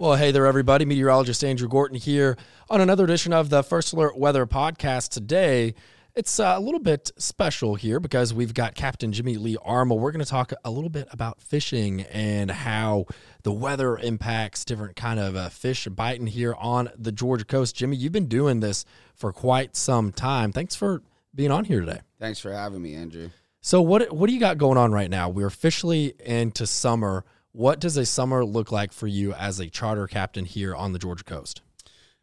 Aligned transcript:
Well, 0.00 0.16
hey 0.16 0.30
there, 0.30 0.46
everybody. 0.46 0.86
Meteorologist 0.86 1.44
Andrew 1.44 1.68
Gorton 1.68 1.98
here 1.98 2.38
on 2.70 2.80
another 2.80 3.04
edition 3.04 3.34
of 3.34 3.50
the 3.50 3.62
First 3.62 3.92
Alert 3.92 4.16
Weather 4.16 4.46
Podcast. 4.46 5.10
Today, 5.10 5.74
it's 6.14 6.40
uh, 6.40 6.54
a 6.56 6.58
little 6.58 6.80
bit 6.80 7.10
special 7.18 7.74
here 7.74 8.00
because 8.00 8.32
we've 8.32 8.54
got 8.54 8.74
Captain 8.74 9.12
Jimmy 9.12 9.36
Lee 9.36 9.58
Armel. 9.62 9.98
We're 9.98 10.12
going 10.12 10.24
to 10.24 10.30
talk 10.30 10.54
a 10.64 10.70
little 10.70 10.88
bit 10.88 11.06
about 11.10 11.42
fishing 11.42 12.00
and 12.00 12.50
how 12.50 13.08
the 13.42 13.52
weather 13.52 13.98
impacts 13.98 14.64
different 14.64 14.96
kind 14.96 15.20
of 15.20 15.36
uh, 15.36 15.50
fish 15.50 15.86
biting 15.88 16.28
here 16.28 16.54
on 16.54 16.88
the 16.96 17.12
Georgia 17.12 17.44
coast. 17.44 17.76
Jimmy, 17.76 17.98
you've 17.98 18.10
been 18.10 18.26
doing 18.26 18.60
this 18.60 18.86
for 19.14 19.34
quite 19.34 19.76
some 19.76 20.12
time. 20.12 20.50
Thanks 20.50 20.74
for 20.74 21.02
being 21.34 21.50
on 21.50 21.66
here 21.66 21.80
today. 21.80 22.00
Thanks 22.18 22.38
for 22.38 22.50
having 22.50 22.80
me, 22.80 22.94
Andrew. 22.94 23.28
So, 23.60 23.82
what 23.82 24.10
what 24.10 24.28
do 24.28 24.32
you 24.32 24.40
got 24.40 24.56
going 24.56 24.78
on 24.78 24.92
right 24.92 25.10
now? 25.10 25.28
We're 25.28 25.46
officially 25.46 26.14
into 26.24 26.66
summer. 26.66 27.26
What 27.52 27.80
does 27.80 27.96
a 27.96 28.06
summer 28.06 28.44
look 28.44 28.70
like 28.70 28.92
for 28.92 29.08
you 29.08 29.32
as 29.32 29.58
a 29.58 29.68
charter 29.68 30.06
captain 30.06 30.44
here 30.44 30.72
on 30.72 30.92
the 30.92 31.00
Georgia 31.00 31.24
coast? 31.24 31.62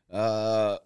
Uh, 0.10 0.78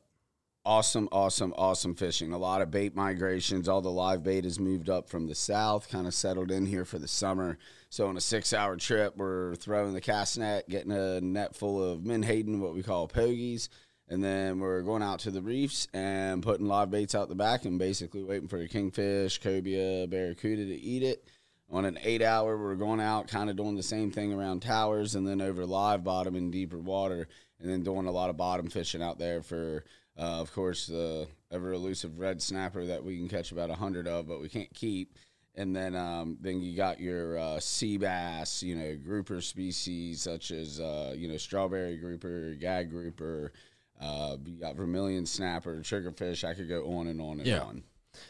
awesome, 0.66 1.08
awesome, 1.12 1.54
awesome 1.56 1.94
fishing. 1.94 2.34
A 2.34 2.40
lot 2.40 2.64
of 2.64 2.72
bait 2.72 2.96
migrations. 2.96 3.70
All 3.70 3.82
the 3.82 3.92
live 3.92 4.24
bait 4.24 4.44
has 4.44 4.60
moved 4.60 4.90
up 4.90 5.08
from 5.10 5.28
the 5.28 5.36
south, 5.36 5.90
kind 5.90 6.08
of 6.08 6.16
settled 6.16 6.50
in 6.50 6.66
here 6.66 6.86
for 6.86 6.98
the 6.98 7.08
summer. 7.08 7.60
So 7.92 8.08
on 8.08 8.18
a 8.18 8.22
six-hour 8.22 8.78
trip, 8.78 9.16
we're 9.16 9.54
throwing 9.56 9.94
the 9.94 10.02
cast 10.02 10.40
net, 10.40 10.68
getting 10.68 10.92
a 10.92 11.22
net 11.22 11.56
full 11.56 11.84
of 11.84 12.04
menhaden, 12.04 12.60
what 12.62 12.74
we 12.74 12.82
call 12.82 13.08
pogies, 13.08 13.70
and 14.08 14.24
then 14.24 14.60
we're 14.60 14.82
going 14.82 15.04
out 15.04 15.20
to 15.20 15.30
the 15.30 15.44
reefs 15.44 15.88
and 15.94 16.42
putting 16.42 16.66
live 16.66 16.90
baits 16.90 17.14
out 17.14 17.30
the 17.30 17.36
back 17.36 17.66
and 17.66 17.78
basically 17.78 18.24
waiting 18.24 18.48
for 18.48 18.58
your 18.58 18.68
kingfish, 18.68 19.40
cobia, 19.40 20.10
barracuda 20.10 20.66
to 20.66 20.76
eat 20.76 21.04
it 21.04 21.28
on 21.72 21.86
an 21.86 21.98
eight 22.04 22.22
hour 22.22 22.58
we're 22.58 22.76
going 22.76 23.00
out 23.00 23.28
kind 23.28 23.50
of 23.50 23.56
doing 23.56 23.76
the 23.76 23.84
same 23.84 24.12
thing 24.12 24.34
around 24.34 24.62
towers 24.62 25.16
and 25.16 25.26
then 25.28 25.40
over 25.42 25.66
live 25.66 26.04
bottom 26.04 26.36
in 26.36 26.52
deeper 26.52 26.78
water 26.78 27.28
and 27.60 27.70
then 27.70 27.82
doing 27.84 28.08
a 28.08 28.12
lot 28.12 28.30
of 28.30 28.38
bottom 28.38 28.70
fishing 28.70 29.02
out 29.02 29.18
there 29.18 29.42
for 29.42 29.84
uh, 30.18 30.42
of 30.42 30.52
course 30.54 30.88
the 30.88 31.28
ever 31.52 31.72
elusive 31.72 32.20
red 32.20 32.42
snapper 32.42 32.86
that 32.86 33.04
we 33.04 33.18
can 33.18 33.30
catch 33.30 33.52
about 33.52 33.70
a 33.70 33.76
hundred 33.76 34.08
of 34.08 34.28
but 34.28 34.42
we 34.42 34.50
can't 34.50 34.74
keep 34.74 35.16
and 35.56 35.76
then 35.76 35.96
um, 35.96 36.38
then 36.42 36.62
you 36.62 36.76
got 36.76 37.00
your 37.00 37.38
uh, 37.38 37.60
sea 37.60 37.98
bass 37.98 38.62
you 38.64 38.76
know 38.76 38.96
grouper 38.98 39.40
species 39.42 40.22
such 40.22 40.52
as 40.52 40.80
uh, 40.80 41.14
you 41.16 41.28
know 41.28 41.38
strawberry 41.38 41.98
grouper 41.98 42.54
gag 42.60 42.90
grouper 42.90 43.54
uh, 44.02 44.36
you 44.46 44.60
got 44.60 44.76
vermilion 44.76 45.26
snapper 45.26 45.78
triggerfish 45.78 46.44
i 46.44 46.54
could 46.54 46.68
go 46.68 46.92
on 46.98 47.08
and 47.08 47.22
on 47.22 47.38
and 47.40 47.48
Yeah. 47.48 47.62
on 47.62 47.84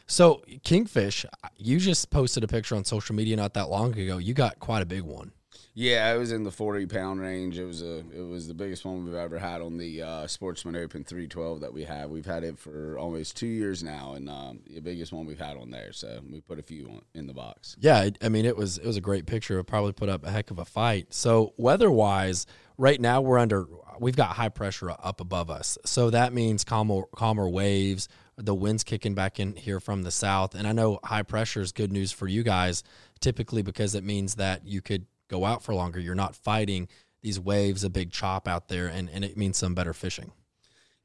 So, 0.08 0.44
kingfish, 0.64 1.26
you 1.58 1.80
just 1.80 2.10
posted 2.10 2.44
a 2.44 2.48
picture 2.48 2.76
on 2.76 2.84
social 2.84 3.16
media 3.16 3.36
not 3.36 3.54
that 3.54 3.70
long 3.70 3.98
ago. 3.98 4.18
You 4.18 4.34
got 4.34 4.60
quite 4.60 4.82
a 4.82 4.86
big 4.86 5.04
one. 5.04 5.32
Yeah, 5.74 6.14
it 6.14 6.18
was 6.18 6.34
in 6.34 6.44
the 6.44 6.52
forty 6.52 6.86
pound 6.86 7.22
range. 7.22 7.58
It 7.58 7.64
was 7.64 7.82
a 7.82 8.00
it 8.00 8.28
was 8.28 8.48
the 8.48 8.54
biggest 8.54 8.84
one 8.84 9.06
we've 9.06 9.14
ever 9.14 9.40
had 9.40 9.62
on 9.62 9.78
the 9.78 10.02
uh, 10.02 10.28
Sportsman 10.28 10.76
Open 10.76 11.06
three 11.06 11.28
twelve 11.28 11.62
that 11.62 11.72
we 11.72 11.86
have. 11.86 12.10
We've 12.10 12.26
had 12.26 12.44
it 12.44 12.60
for 12.60 12.98
almost 12.98 13.38
two 13.38 13.48
years 13.48 13.82
now, 13.82 14.14
and 14.14 14.30
um, 14.30 14.60
the 14.70 14.82
biggest 14.82 15.14
one 15.14 15.26
we've 15.26 15.40
had 15.40 15.56
on 15.56 15.72
there. 15.72 15.94
So 15.94 16.20
we 16.30 16.42
put 16.42 16.60
a 16.60 16.62
few 16.62 16.88
on, 16.88 17.02
in 17.14 17.26
the 17.26 17.34
box. 17.34 17.78
Yeah, 17.80 18.10
I 18.22 18.28
mean 18.28 18.46
it 18.46 18.58
was 18.58 18.80
it 18.80 18.86
was 18.86 18.98
a 18.98 19.02
great 19.02 19.26
picture. 19.26 19.60
It 19.60 19.64
probably 19.64 19.94
put 19.94 20.10
up 20.10 20.26
a 20.26 20.32
heck 20.32 20.52
of 20.52 20.60
a 20.60 20.66
fight. 20.66 21.14
So 21.14 21.54
weather 21.56 21.90
wise, 21.90 22.48
right 22.78 23.00
now 23.00 23.22
we're 23.22 23.38
under 23.38 23.66
we've 23.98 24.18
got 24.18 24.36
high 24.36 24.50
pressure 24.50 24.92
up 24.92 25.22
above 25.22 25.50
us. 25.50 25.78
So 25.86 26.10
that 26.10 26.34
means 26.34 26.66
calmer 26.66 27.04
calmer 27.16 27.48
waves. 27.48 28.10
The 28.38 28.56
wind's 28.56 28.84
kicking 28.84 29.14
back 29.14 29.40
in 29.40 29.56
here 29.56 29.80
from 29.80 30.04
the 30.04 30.12
south, 30.12 30.56
and 30.56 30.68
I 30.68 30.72
know 30.72 31.00
high 31.04 31.24
pressure 31.24 31.62
is 31.62 31.72
good 31.72 31.92
news 31.92 32.12
for 32.12 32.28
you 32.28 32.44
guys, 32.44 32.84
typically 33.20 33.62
because 33.62 33.94
it 33.94 34.04
means 34.04 34.36
that 34.36 34.66
you 34.66 34.82
could 34.82 35.06
go 35.28 35.46
out 35.46 35.64
for 35.64 35.76
longer. 35.76 36.00
You're 36.00 36.16
not 36.16 36.36
fighting 36.36 36.88
these 37.22 37.40
waves, 37.40 37.84
a 37.84 37.90
big 37.90 38.12
chop 38.12 38.48
out 38.48 38.68
there, 38.68 38.88
and, 38.88 39.10
and 39.10 39.24
it 39.24 39.38
means 39.38 39.58
some 39.58 39.76
better 39.76 39.94
fishing. 39.94 40.32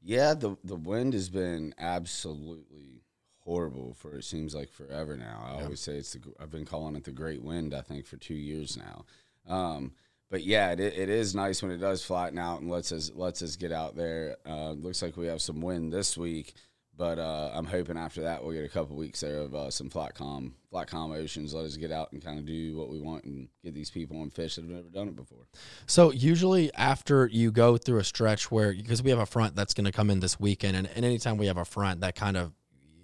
Yeah, 0.01 0.33
the 0.33 0.55
the 0.63 0.75
wind 0.75 1.13
has 1.13 1.29
been 1.29 1.73
absolutely 1.77 3.03
horrible 3.39 3.93
for 3.93 4.17
it 4.17 4.23
seems 4.23 4.53
like 4.53 4.69
forever 4.69 5.17
now. 5.17 5.43
I 5.45 5.63
always 5.63 5.79
say 5.79 5.93
it's 5.93 6.13
the 6.13 6.21
I've 6.39 6.51
been 6.51 6.65
calling 6.65 6.95
it 6.95 7.03
the 7.03 7.11
great 7.11 7.41
wind. 7.41 7.73
I 7.73 7.81
think 7.81 8.05
for 8.05 8.17
two 8.17 8.33
years 8.35 8.77
now. 8.77 9.05
Um, 9.47 9.93
but 10.29 10.43
yeah, 10.43 10.71
it, 10.71 10.79
it 10.79 11.09
is 11.09 11.33
nice 11.33 11.61
when 11.61 11.71
it 11.71 11.77
does 11.77 12.03
flatten 12.03 12.37
out 12.37 12.61
and 12.61 12.69
lets 12.69 12.91
us 12.91 13.11
lets 13.15 13.41
us 13.41 13.55
get 13.55 13.71
out 13.71 13.95
there. 13.95 14.37
Uh, 14.45 14.71
looks 14.71 15.01
like 15.01 15.17
we 15.17 15.27
have 15.27 15.41
some 15.41 15.61
wind 15.61 15.91
this 15.91 16.17
week, 16.17 16.53
but 16.97 17.19
uh, 17.19 17.51
I'm 17.53 17.65
hoping 17.65 17.97
after 17.97 18.21
that 18.23 18.43
we'll 18.43 18.53
get 18.53 18.65
a 18.65 18.69
couple 18.69 18.95
weeks 18.95 19.19
there 19.19 19.37
of 19.37 19.53
uh, 19.53 19.69
some 19.69 19.89
flat 19.89 20.15
calm 20.15 20.55
flat 20.71 20.87
calm 20.87 21.11
oceans. 21.11 21.53
Let 21.53 21.65
us 21.65 21.77
get 21.77 21.91
out 21.91 22.11
and 22.11 22.23
kind 22.23 22.39
of 22.39 22.45
do 22.45 22.75
what 22.75 22.89
we 22.89 22.99
want 22.99 23.23
and 23.23 23.47
get 23.63 23.73
these 23.73 23.91
people 23.91 24.19
on 24.19 24.31
fish 24.31 24.55
that 24.55 24.61
have 24.61 24.69
never 24.69 24.89
done 24.89 25.07
it 25.07 25.15
before. 25.15 25.47
So 25.85 26.11
usually 26.11 26.73
after 26.73 27.27
you 27.27 27.51
go 27.51 27.77
through 27.77 27.99
a 27.99 28.03
stretch 28.03 28.51
where 28.51 28.73
because 28.73 29.03
we 29.03 29.11
have 29.11 29.19
a 29.19 29.25
front 29.25 29.55
that's 29.55 29.73
going 29.73 29.85
to 29.85 29.91
come 29.91 30.09
in 30.09 30.19
this 30.19 30.39
weekend, 30.39 30.75
and, 30.75 30.89
and 30.95 31.05
anytime 31.05 31.37
we 31.37 31.45
have 31.45 31.57
a 31.57 31.65
front 31.65 32.01
that 32.01 32.15
kind 32.15 32.35
of 32.35 32.53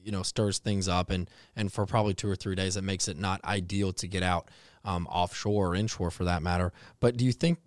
you 0.03 0.11
know 0.11 0.23
stirs 0.23 0.57
things 0.57 0.87
up, 0.87 1.11
and 1.11 1.29
and 1.55 1.71
for 1.71 1.85
probably 1.85 2.15
two 2.15 2.29
or 2.29 2.35
three 2.35 2.55
days, 2.55 2.75
it 2.75 2.83
makes 2.83 3.07
it 3.07 3.17
not 3.17 3.43
ideal 3.45 3.93
to 3.93 4.07
get 4.07 4.23
out 4.23 4.49
um, 4.83 5.07
offshore 5.07 5.69
or 5.69 5.75
inshore 5.75 6.11
for 6.11 6.23
that 6.25 6.41
matter. 6.41 6.73
But 6.99 7.15
do 7.15 7.25
you 7.25 7.31
think 7.31 7.59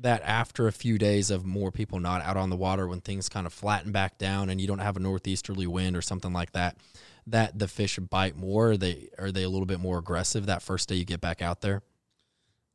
that 0.00 0.22
after 0.22 0.66
a 0.66 0.72
few 0.72 0.98
days 0.98 1.30
of 1.30 1.44
more 1.44 1.70
people 1.70 2.00
not 2.00 2.22
out 2.22 2.36
on 2.36 2.50
the 2.50 2.56
water, 2.56 2.88
when 2.88 3.00
things 3.00 3.28
kind 3.28 3.46
of 3.46 3.52
flatten 3.52 3.92
back 3.92 4.18
down, 4.18 4.50
and 4.50 4.60
you 4.60 4.66
don't 4.66 4.78
have 4.78 4.96
a 4.96 5.00
northeasterly 5.00 5.66
wind 5.66 5.96
or 5.96 6.02
something 6.02 6.32
like 6.32 6.52
that, 6.52 6.76
that 7.26 7.58
the 7.58 7.68
fish 7.68 7.98
bite 7.98 8.36
more? 8.36 8.72
Are 8.72 8.76
they 8.76 9.08
are 9.18 9.30
they 9.30 9.42
a 9.42 9.48
little 9.48 9.66
bit 9.66 9.80
more 9.80 9.98
aggressive 9.98 10.46
that 10.46 10.62
first 10.62 10.88
day 10.88 10.96
you 10.96 11.04
get 11.04 11.20
back 11.20 11.42
out 11.42 11.60
there? 11.60 11.82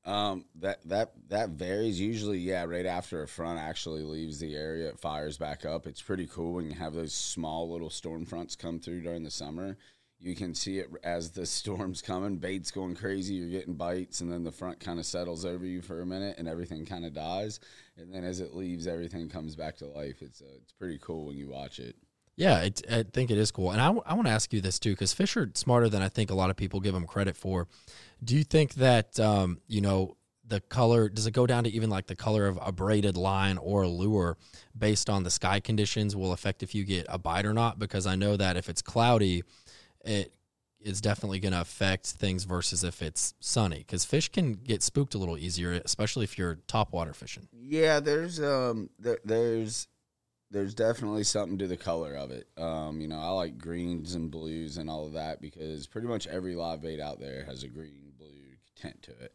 Um, 0.06 0.46
that 0.60 0.88
that 0.88 1.14
that 1.30 1.50
varies. 1.50 2.00
Usually, 2.00 2.38
yeah, 2.38 2.64
right 2.66 2.86
after 2.86 3.24
a 3.24 3.28
front 3.28 3.60
actually 3.60 4.04
leaves 4.04 4.40
the 4.40 4.56
area, 4.56 4.90
it 4.90 5.00
fires 5.00 5.38
back 5.38 5.66
up. 5.66 5.88
It's 5.88 6.02
pretty 6.02 6.28
cool 6.28 6.54
when 6.54 6.70
you 6.70 6.76
have 6.76 6.94
those 6.94 7.14
small 7.14 7.72
little 7.72 7.90
storm 7.90 8.26
fronts 8.26 8.56
come 8.56 8.80
through 8.80 9.02
during 9.02 9.24
the 9.24 9.32
summer. 9.32 9.78
You 10.20 10.36
can 10.36 10.56
see 10.56 10.80
it 10.80 10.90
as 11.04 11.32
the 11.32 11.46
storm's 11.46 12.02
coming, 12.02 12.38
bait's 12.38 12.72
going 12.72 12.96
crazy, 12.96 13.36
you're 13.36 13.50
getting 13.50 13.76
bites, 13.76 14.22
and 14.22 14.32
then 14.32 14.44
the 14.44 14.52
front 14.52 14.80
kind 14.80 15.00
of 15.00 15.06
settles 15.06 15.46
over 15.46 15.66
you 15.66 15.82
for 15.82 16.02
a 16.02 16.06
minute, 16.06 16.36
and 16.38 16.48
everything 16.48 16.86
kind 16.86 17.06
of 17.06 17.14
dies. 17.14 17.60
And 17.98 18.14
then 18.14 18.24
as 18.24 18.40
it 18.40 18.56
leaves, 18.56 18.88
everything 18.88 19.30
comes 19.30 19.56
back 19.56 19.78
to 19.78 19.86
life. 19.86 20.22
It's 20.22 20.42
uh, 20.42 20.58
it's 20.62 20.74
pretty 20.74 21.00
cool 21.02 21.26
when 21.28 21.38
you 21.38 21.50
watch 21.50 21.80
it. 21.80 21.96
Yeah, 22.38 22.62
it, 22.62 22.82
I 22.92 23.04
think 23.04 23.32
it 23.32 23.38
is 23.38 23.52
cool. 23.52 23.72
And 23.72 23.80
I, 23.80 23.88
I 24.06 24.14
want 24.14 24.28
to 24.28 24.34
ask 24.34 24.52
you 24.52 24.60
this 24.60 24.80
too, 24.80 24.92
because 24.92 25.14
fish 25.14 25.38
are 25.38 25.50
smarter 25.54 25.88
than 25.88 26.02
I 26.02 26.10
think 26.10 26.30
a 26.30 26.36
lot 26.36 26.50
of 26.50 26.58
people 26.58 26.80
give 26.80 26.94
them 26.94 27.08
credit 27.08 27.38
for. 27.38 27.68
Do 28.24 28.36
you 28.36 28.44
think 28.44 28.74
that, 28.76 29.20
um, 29.20 29.62
you 29.68 29.80
know, 29.80 30.18
the 30.48 30.60
color, 30.60 31.10
does 31.10 31.26
it 31.26 31.32
go 31.32 31.48
down 31.48 31.64
to 31.64 31.70
even 31.70 31.90
like 31.90 32.08
the 32.08 32.16
color 32.16 32.46
of 32.46 32.60
a 32.62 32.72
braided 32.72 33.18
line 33.18 33.58
or 33.58 33.84
a 33.84 33.88
lure 33.88 34.38
based 34.78 35.10
on 35.10 35.24
the 35.24 35.32
sky 35.32 35.60
conditions 35.60 36.16
will 36.16 36.34
affect 36.34 36.62
if 36.62 36.76
you 36.76 36.84
get 36.84 37.06
a 37.10 37.18
bite 37.18 37.46
or 37.46 37.54
not? 37.54 37.80
Because 37.80 38.06
I 38.06 38.16
know 38.16 38.36
that 38.36 38.58
if 38.58 38.70
it's 38.70 38.82
cloudy, 38.82 39.44
it 40.06 40.34
is 40.80 41.02
definitely 41.02 41.40
going 41.40 41.54
to 41.54 41.62
affect 41.62 42.06
things 42.06 42.44
versus 42.44 42.84
if 42.84 43.02
it's 43.02 43.34
sunny. 43.40 43.80
Because 43.80 44.06
fish 44.06 44.30
can 44.30 44.54
get 44.54 44.84
spooked 44.84 45.16
a 45.16 45.18
little 45.18 45.38
easier, 45.38 45.74
especially 45.84 46.24
if 46.24 46.38
you're 46.38 46.58
topwater 46.68 47.16
fishing. 47.16 47.48
Yeah, 47.52 48.00
there's 48.00 48.40
um 48.40 48.90
there, 49.00 49.20
there's 49.26 49.88
there's 50.52 50.76
definitely 50.76 51.24
something 51.24 51.58
to 51.58 51.68
the 51.68 51.76
color 51.76 52.14
of 52.14 52.32
it. 52.32 52.48
Um, 52.58 53.02
you 53.02 53.08
know, 53.08 53.20
I 53.20 53.30
like 53.30 53.58
greens 53.58 54.14
and 54.14 54.30
blues 54.30 54.78
and 54.78 54.90
all 54.90 55.08
of 55.08 55.14
that 55.14 55.42
because 55.42 55.88
pretty 55.88 56.08
much 56.08 56.28
every 56.28 56.56
live 56.56 56.82
bait 56.82 57.00
out 57.02 57.20
there 57.20 57.44
has 57.46 57.64
a 57.64 57.68
green 57.68 58.14
blue 58.18 58.56
tint 58.76 59.02
to 59.04 59.12
it. 59.12 59.34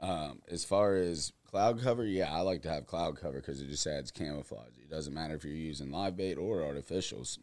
Um, 0.00 0.40
as 0.50 0.64
far 0.64 0.96
as 0.96 1.32
cloud 1.46 1.80
cover, 1.80 2.04
yeah, 2.04 2.32
I 2.32 2.40
like 2.40 2.62
to 2.62 2.70
have 2.70 2.86
cloud 2.86 3.20
cover 3.20 3.40
because 3.40 3.60
it 3.60 3.68
just 3.68 3.86
adds 3.86 4.10
camouflage. 4.10 4.76
It 4.78 4.90
doesn't 4.90 5.14
matter 5.14 5.34
if 5.34 5.44
you're 5.44 5.54
using 5.54 5.92
live 5.92 6.16
bait 6.16 6.38
or 6.38 6.58
artificials, 6.58 7.38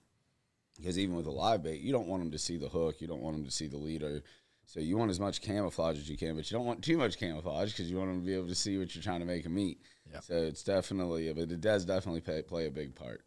because 0.79 0.97
even 0.97 1.15
with 1.15 1.27
a 1.27 1.31
live 1.31 1.63
bait, 1.63 1.81
you 1.81 1.91
don't 1.91 2.07
want 2.07 2.23
them 2.23 2.31
to 2.31 2.39
see 2.39 2.57
the 2.57 2.69
hook, 2.69 3.01
you 3.01 3.07
don't 3.07 3.21
want 3.21 3.35
them 3.35 3.45
to 3.45 3.51
see 3.51 3.67
the 3.67 3.77
leader. 3.77 4.23
So 4.65 4.79
you 4.79 4.97
want 4.97 5.09
as 5.09 5.19
much 5.19 5.41
camouflage 5.41 5.97
as 5.97 6.07
you 6.07 6.17
can, 6.17 6.35
but 6.35 6.49
you 6.49 6.57
don't 6.57 6.65
want 6.65 6.83
too 6.83 6.97
much 6.97 7.17
camouflage 7.17 7.71
because 7.71 7.89
you 7.89 7.97
want 7.97 8.11
them 8.11 8.21
to 8.21 8.25
be 8.25 8.35
able 8.35 8.47
to 8.47 8.55
see 8.55 8.77
what 8.77 8.93
you're 8.93 9.03
trying 9.03 9.19
to 9.19 9.25
make 9.25 9.43
them 9.43 9.57
eat. 9.57 9.81
Yeah. 10.11 10.19
So 10.19 10.35
it's 10.35 10.63
definitely, 10.63 11.33
but 11.33 11.51
it 11.51 11.61
does 11.61 11.85
definitely 11.85 12.21
play, 12.21 12.41
play 12.43 12.67
a 12.67 12.71
big 12.71 12.93
part. 12.93 13.23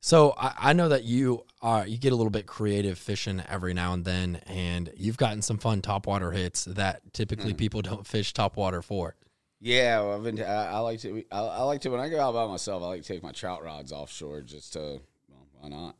So 0.00 0.34
I, 0.38 0.54
I 0.58 0.72
know 0.72 0.88
that 0.88 1.04
you 1.04 1.44
are 1.60 1.86
you 1.86 1.98
get 1.98 2.12
a 2.12 2.16
little 2.16 2.30
bit 2.30 2.46
creative 2.46 2.98
fishing 2.98 3.42
every 3.48 3.74
now 3.74 3.92
and 3.92 4.04
then, 4.04 4.40
and 4.46 4.92
you've 4.96 5.16
gotten 5.16 5.42
some 5.42 5.58
fun 5.58 5.82
topwater 5.82 6.32
hits 6.32 6.64
that 6.66 7.12
typically 7.12 7.50
mm-hmm. 7.50 7.56
people 7.56 7.82
don't 7.82 8.06
fish 8.06 8.32
topwater 8.32 8.82
for. 8.82 9.16
Yeah, 9.60 10.00
well, 10.00 10.14
I've 10.14 10.22
been. 10.22 10.40
I, 10.40 10.66
I 10.66 10.78
like 10.78 11.00
to. 11.00 11.24
I, 11.32 11.38
I 11.40 11.62
like 11.62 11.80
to 11.80 11.88
when 11.88 12.00
I 12.00 12.08
go 12.08 12.20
out 12.20 12.34
by 12.34 12.46
myself. 12.46 12.82
I 12.82 12.86
like 12.86 13.02
to 13.02 13.08
take 13.08 13.24
my 13.24 13.32
trout 13.32 13.64
rods 13.64 13.90
offshore 13.90 14.42
just 14.42 14.74
to. 14.74 15.00
Well, 15.28 15.46
why 15.58 15.68
not? 15.68 15.96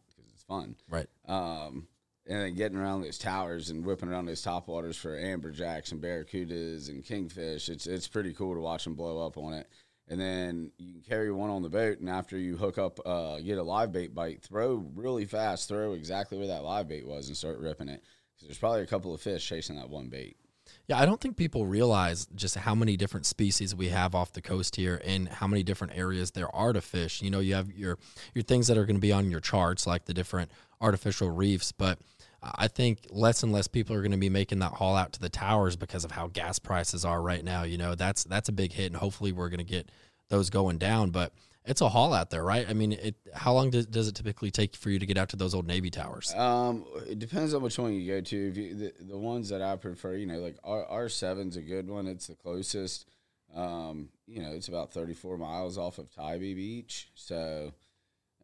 Because 0.48 0.64
fun. 0.64 0.76
Right. 0.88 1.06
Um, 1.26 1.88
and 2.26 2.42
then 2.42 2.54
getting 2.54 2.78
around 2.78 3.02
those 3.02 3.18
towers 3.18 3.70
and 3.70 3.84
whipping 3.84 4.08
around 4.10 4.26
those 4.26 4.42
top 4.42 4.68
waters 4.68 4.96
for 4.96 5.16
amberjacks 5.16 5.92
and 5.92 6.02
barracudas 6.02 6.88
and 6.88 7.04
kingfish. 7.04 7.68
It's 7.68 7.86
it's 7.86 8.08
pretty 8.08 8.34
cool 8.34 8.54
to 8.54 8.60
watch 8.60 8.84
them 8.84 8.94
blow 8.94 9.26
up 9.26 9.38
on 9.38 9.54
it. 9.54 9.66
And 10.10 10.20
then 10.20 10.70
you 10.78 10.92
can 10.94 11.02
carry 11.02 11.30
one 11.30 11.50
on 11.50 11.62
the 11.62 11.68
boat, 11.68 11.98
and 12.00 12.08
after 12.08 12.38
you 12.38 12.56
hook 12.56 12.78
up, 12.78 12.98
uh, 13.06 13.40
get 13.40 13.58
a 13.58 13.62
live 13.62 13.92
bait 13.92 14.14
bite, 14.14 14.42
throw 14.42 14.76
really 14.94 15.26
fast, 15.26 15.68
throw 15.68 15.92
exactly 15.92 16.38
where 16.38 16.46
that 16.46 16.64
live 16.64 16.88
bait 16.88 17.06
was, 17.06 17.28
and 17.28 17.36
start 17.36 17.58
ripping 17.58 17.88
it. 17.90 18.02
'Cause 18.38 18.48
there's 18.48 18.58
probably 18.58 18.82
a 18.82 18.86
couple 18.86 19.12
of 19.12 19.20
fish 19.20 19.46
chasing 19.46 19.76
that 19.76 19.90
one 19.90 20.08
bait. 20.08 20.36
Yeah, 20.88 20.98
I 20.98 21.04
don't 21.04 21.20
think 21.20 21.36
people 21.36 21.66
realize 21.66 22.26
just 22.34 22.56
how 22.56 22.74
many 22.74 22.96
different 22.96 23.26
species 23.26 23.74
we 23.74 23.90
have 23.90 24.14
off 24.14 24.32
the 24.32 24.40
coast 24.40 24.76
here 24.76 25.02
and 25.04 25.28
how 25.28 25.46
many 25.46 25.62
different 25.62 25.94
areas 25.94 26.30
there 26.30 26.54
are 26.56 26.72
to 26.72 26.80
fish. 26.80 27.20
You 27.20 27.30
know, 27.30 27.40
you 27.40 27.54
have 27.54 27.70
your 27.70 27.98
your 28.34 28.42
things 28.42 28.68
that 28.68 28.78
are 28.78 28.86
going 28.86 28.96
to 28.96 29.00
be 29.00 29.12
on 29.12 29.30
your 29.30 29.40
charts 29.40 29.86
like 29.86 30.06
the 30.06 30.14
different 30.14 30.50
artificial 30.80 31.30
reefs, 31.30 31.72
but 31.72 31.98
I 32.42 32.68
think 32.68 33.00
less 33.10 33.42
and 33.42 33.52
less 33.52 33.68
people 33.68 33.94
are 33.96 34.00
going 34.00 34.12
to 34.12 34.16
be 34.16 34.30
making 34.30 34.60
that 34.60 34.72
haul 34.72 34.96
out 34.96 35.12
to 35.12 35.20
the 35.20 35.28
towers 35.28 35.76
because 35.76 36.04
of 36.06 36.12
how 36.12 36.28
gas 36.28 36.58
prices 36.58 37.04
are 37.04 37.20
right 37.20 37.44
now. 37.44 37.64
You 37.64 37.76
know, 37.76 37.94
that's 37.94 38.24
that's 38.24 38.48
a 38.48 38.52
big 38.52 38.72
hit 38.72 38.86
and 38.86 38.96
hopefully 38.96 39.32
we're 39.32 39.50
going 39.50 39.58
to 39.58 39.64
get 39.64 39.90
those 40.30 40.48
going 40.48 40.78
down, 40.78 41.10
but 41.10 41.32
it's 41.68 41.80
a 41.80 41.88
haul 41.88 42.12
out 42.12 42.30
there, 42.30 42.42
right? 42.42 42.66
I 42.68 42.72
mean, 42.72 42.92
it. 42.92 43.14
How 43.34 43.52
long 43.52 43.70
does, 43.70 43.86
does 43.86 44.08
it 44.08 44.14
typically 44.14 44.50
take 44.50 44.74
for 44.74 44.90
you 44.90 44.98
to 44.98 45.06
get 45.06 45.16
out 45.16 45.28
to 45.28 45.36
those 45.36 45.54
old 45.54 45.66
Navy 45.66 45.90
towers? 45.90 46.34
Um, 46.34 46.84
it 47.06 47.18
depends 47.18 47.54
on 47.54 47.62
which 47.62 47.78
one 47.78 47.92
you 47.94 48.10
go 48.10 48.20
to. 48.20 48.48
If 48.48 48.56
you, 48.56 48.74
the, 48.74 48.92
the 49.00 49.18
ones 49.18 49.50
that 49.50 49.62
I 49.62 49.76
prefer, 49.76 50.14
you 50.14 50.26
know, 50.26 50.38
like 50.38 50.56
R 50.64 50.84
R 50.84 51.08
seven's 51.08 51.56
a 51.56 51.62
good 51.62 51.88
one. 51.88 52.06
It's 52.06 52.26
the 52.26 52.34
closest. 52.34 53.06
Um, 53.54 54.08
you 54.26 54.42
know, 54.42 54.50
it's 54.52 54.68
about 54.68 54.92
thirty 54.92 55.14
four 55.14 55.38
miles 55.38 55.78
off 55.78 55.98
of 55.98 56.10
Tybee 56.14 56.54
Beach. 56.54 57.10
So 57.14 57.72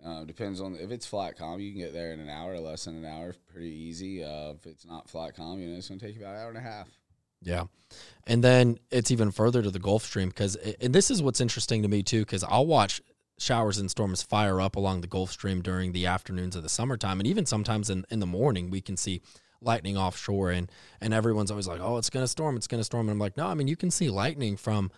uh, 0.05 0.25
depends 0.25 0.61
on 0.61 0.77
if 0.77 0.91
it's 0.91 1.06
flat 1.06 1.37
calm, 1.37 1.61
you 1.61 1.73
can 1.73 1.81
get 1.81 1.93
there 1.93 2.12
in 2.12 2.20
an 2.20 2.29
hour, 2.29 2.53
or 2.53 2.61
less 2.61 2.85
than 2.85 2.97
an 2.97 3.05
hour, 3.05 3.35
pretty 3.53 3.75
easy. 3.75 4.23
Uh, 4.23 4.53
if 4.53 4.67
it's 4.67 4.87
not 4.87 5.09
flat 5.09 5.35
calm, 5.35 5.61
you 5.61 5.69
know, 5.69 5.77
it's 5.77 5.88
gonna 5.88 6.00
take 6.00 6.15
you 6.15 6.23
about 6.23 6.37
an 6.37 6.41
hour 6.43 6.49
and 6.49 6.59
a 6.59 6.61
half. 6.61 6.88
Yeah. 7.43 7.65
And 8.27 8.43
then 8.43 8.79
it's 8.91 9.11
even 9.11 9.31
further 9.31 9.61
to 9.61 9.70
the 9.70 9.79
Gulf 9.79 10.05
Stream 10.05 10.29
because, 10.29 10.56
and 10.81 10.94
this 10.94 11.11
is 11.11 11.23
what's 11.23 11.43
interesting 11.43 11.82
to 11.82 11.88
me 11.88 12.03
too, 12.03 12.20
because 12.20 12.43
I'll 12.43 12.67
watch 12.67 13.03
showers 13.38 13.78
and 13.78 13.90
storms 13.90 14.22
fire 14.22 14.60
up 14.60 14.76
along 14.76 15.00
the 15.00 15.06
Gulf 15.06 15.31
Stream 15.31 15.60
during 15.60 15.92
the 15.92 16.06
afternoons 16.06 16.56
of 16.56 16.62
the 16.62 16.69
summertime. 16.69 17.20
And 17.20 17.26
even 17.26 17.46
sometimes 17.46 17.90
in, 17.90 18.04
in 18.10 18.20
the 18.20 18.26
morning, 18.26 18.70
we 18.70 18.81
can 18.81 18.96
see 18.96 19.22
lightning 19.60 19.96
offshore 19.96 20.50
and, 20.50 20.70
and 21.00 21.14
everyone's 21.14 21.50
always 21.50 21.66
like, 21.66 21.81
oh, 21.81 21.96
it's 21.96 22.10
going 22.10 22.25
to 22.25 22.28
storm. 22.28 22.56
It's 22.56 22.66
going 22.66 22.81
to 22.81 22.84
storm. 22.84 23.08
And 23.08 23.14
I'm 23.14 23.19
like, 23.19 23.36
no, 23.36 23.46
I 23.46 23.54
mean, 23.54 23.69
you 23.69 23.76
can 23.76 23.90
see 23.90 24.10
lightning 24.10 24.56
from 24.56 24.90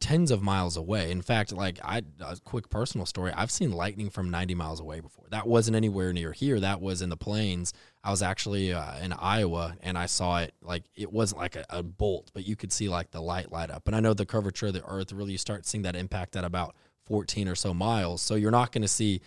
tens 0.00 0.30
of 0.30 0.42
miles 0.42 0.76
away. 0.76 1.10
In 1.10 1.22
fact, 1.22 1.52
like 1.52 1.78
I, 1.84 2.02
a 2.20 2.36
quick 2.44 2.68
personal 2.68 3.06
story, 3.06 3.32
I've 3.32 3.50
seen 3.50 3.70
lightning 3.72 4.10
from 4.10 4.30
90 4.30 4.54
miles 4.54 4.80
away 4.80 5.00
before. 5.00 5.26
That 5.30 5.46
wasn't 5.46 5.76
anywhere 5.76 6.12
near 6.12 6.32
here. 6.32 6.58
That 6.58 6.80
was 6.80 7.02
in 7.02 7.10
the 7.10 7.16
plains. 7.16 7.72
I 8.02 8.10
was 8.10 8.22
actually 8.22 8.72
uh, 8.72 8.98
in 8.98 9.12
Iowa 9.12 9.76
and 9.80 9.96
I 9.96 10.06
saw 10.06 10.38
it 10.38 10.54
like 10.60 10.84
it 10.96 11.12
wasn't 11.12 11.40
like 11.40 11.56
a, 11.56 11.64
a, 11.70 11.82
bolt, 11.82 12.30
but 12.34 12.46
you 12.46 12.56
could 12.56 12.72
see 12.72 12.88
like 12.88 13.12
the 13.12 13.22
light 13.22 13.52
light 13.52 13.70
up. 13.70 13.86
And 13.86 13.94
I 13.94 14.00
know 14.00 14.14
the 14.14 14.26
curvature 14.26 14.66
of 14.66 14.74
the 14.74 14.84
earth 14.84 15.12
really 15.12 15.32
you 15.32 15.38
start 15.38 15.66
seeing 15.66 15.82
that 15.82 15.96
impact 15.96 16.36
at 16.36 16.44
about 16.44 16.74
14 17.06 17.48
or 17.48 17.54
so 17.54 17.72
miles. 17.72 18.22
So 18.22 18.34
you're 18.34 18.50
not 18.50 18.72
going 18.72 18.82
to 18.82 18.88
see 18.88 19.20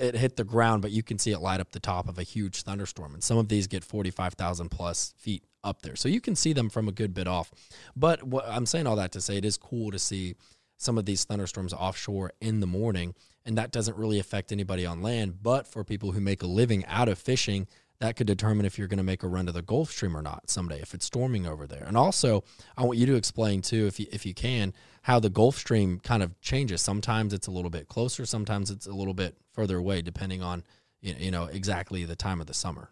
it 0.00 0.16
hit 0.16 0.36
the 0.36 0.44
ground, 0.44 0.82
but 0.82 0.90
you 0.90 1.02
can 1.02 1.18
see 1.18 1.32
it 1.32 1.38
light 1.38 1.60
up 1.60 1.70
the 1.70 1.80
top 1.80 2.08
of 2.08 2.18
a 2.18 2.22
huge 2.22 2.62
thunderstorm. 2.62 3.14
And 3.14 3.22
some 3.22 3.38
of 3.38 3.48
these 3.48 3.66
get 3.66 3.84
45,000 3.84 4.68
plus 4.68 5.14
feet 5.16 5.44
up 5.62 5.82
there. 5.82 5.96
So 5.96 6.08
you 6.08 6.20
can 6.20 6.34
see 6.34 6.52
them 6.52 6.68
from 6.70 6.88
a 6.88 6.92
good 6.92 7.14
bit 7.14 7.28
off. 7.28 7.52
But 7.94 8.22
what 8.22 8.44
I'm 8.48 8.66
saying 8.66 8.86
all 8.86 8.96
that 8.96 9.12
to 9.12 9.20
say 9.20 9.36
it 9.36 9.44
is 9.44 9.56
cool 9.56 9.90
to 9.90 9.98
see 9.98 10.34
some 10.76 10.98
of 10.98 11.04
these 11.06 11.24
thunderstorms 11.24 11.72
offshore 11.72 12.32
in 12.40 12.60
the 12.60 12.66
morning. 12.66 13.14
And 13.44 13.56
that 13.58 13.70
doesn't 13.70 13.96
really 13.96 14.18
affect 14.18 14.50
anybody 14.50 14.84
on 14.84 15.02
land. 15.02 15.42
But 15.42 15.68
for 15.68 15.84
people 15.84 16.12
who 16.12 16.20
make 16.20 16.42
a 16.42 16.48
living 16.48 16.84
out 16.86 17.08
of 17.08 17.18
fishing, 17.18 17.68
that 17.98 18.16
could 18.16 18.26
determine 18.26 18.66
if 18.66 18.78
you're 18.78 18.88
going 18.88 18.98
to 18.98 19.04
make 19.04 19.22
a 19.22 19.28
run 19.28 19.46
to 19.46 19.52
the 19.52 19.62
Gulf 19.62 19.90
Stream 19.90 20.16
or 20.16 20.22
not 20.22 20.50
someday 20.50 20.80
if 20.80 20.94
it's 20.94 21.06
storming 21.06 21.46
over 21.46 21.66
there. 21.66 21.84
And 21.84 21.96
also, 21.96 22.44
I 22.76 22.84
want 22.84 22.98
you 22.98 23.06
to 23.06 23.14
explain 23.14 23.62
too, 23.62 23.86
if 23.86 23.98
you, 23.98 24.06
if 24.12 24.26
you 24.26 24.34
can, 24.34 24.74
how 25.02 25.20
the 25.20 25.30
Gulf 25.30 25.56
Stream 25.56 26.00
kind 26.00 26.22
of 26.22 26.38
changes. 26.40 26.82
Sometimes 26.82 27.32
it's 27.32 27.46
a 27.46 27.50
little 27.50 27.70
bit 27.70 27.88
closer, 27.88 28.26
sometimes 28.26 28.70
it's 28.70 28.86
a 28.86 28.92
little 28.92 29.14
bit 29.14 29.36
further 29.52 29.78
away, 29.78 30.02
depending 30.02 30.42
on 30.42 30.64
you 31.00 31.30
know 31.30 31.44
exactly 31.44 32.04
the 32.04 32.16
time 32.16 32.40
of 32.40 32.46
the 32.46 32.54
summer. 32.54 32.90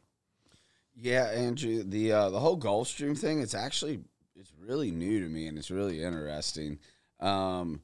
Yeah, 0.94 1.24
Andrew, 1.24 1.82
the 1.82 2.12
uh, 2.12 2.30
the 2.30 2.40
whole 2.40 2.56
Gulf 2.56 2.88
Stream 2.88 3.14
thing, 3.14 3.40
it's 3.40 3.54
actually 3.54 4.00
it's 4.36 4.52
really 4.60 4.90
new 4.90 5.20
to 5.20 5.26
me 5.26 5.46
and 5.46 5.58
it's 5.58 5.70
really 5.70 6.02
interesting. 6.02 6.78
Um, 7.20 7.82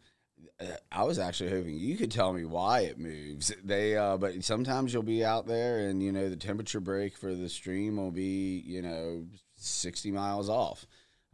I 0.92 1.04
was 1.04 1.18
actually 1.18 1.50
hoping 1.50 1.78
you 1.78 1.96
could 1.96 2.10
tell 2.10 2.32
me 2.32 2.44
why 2.44 2.80
it 2.80 2.98
moves. 2.98 3.52
They, 3.64 3.96
uh, 3.96 4.18
but 4.18 4.44
sometimes 4.44 4.92
you'll 4.92 5.02
be 5.02 5.24
out 5.24 5.46
there 5.46 5.88
and 5.88 6.02
you 6.02 6.12
know 6.12 6.28
the 6.28 6.36
temperature 6.36 6.80
break 6.80 7.16
for 7.16 7.34
the 7.34 7.48
stream 7.48 7.96
will 7.96 8.10
be 8.10 8.62
you 8.66 8.82
know 8.82 9.24
sixty 9.56 10.10
miles 10.10 10.48
off. 10.48 10.86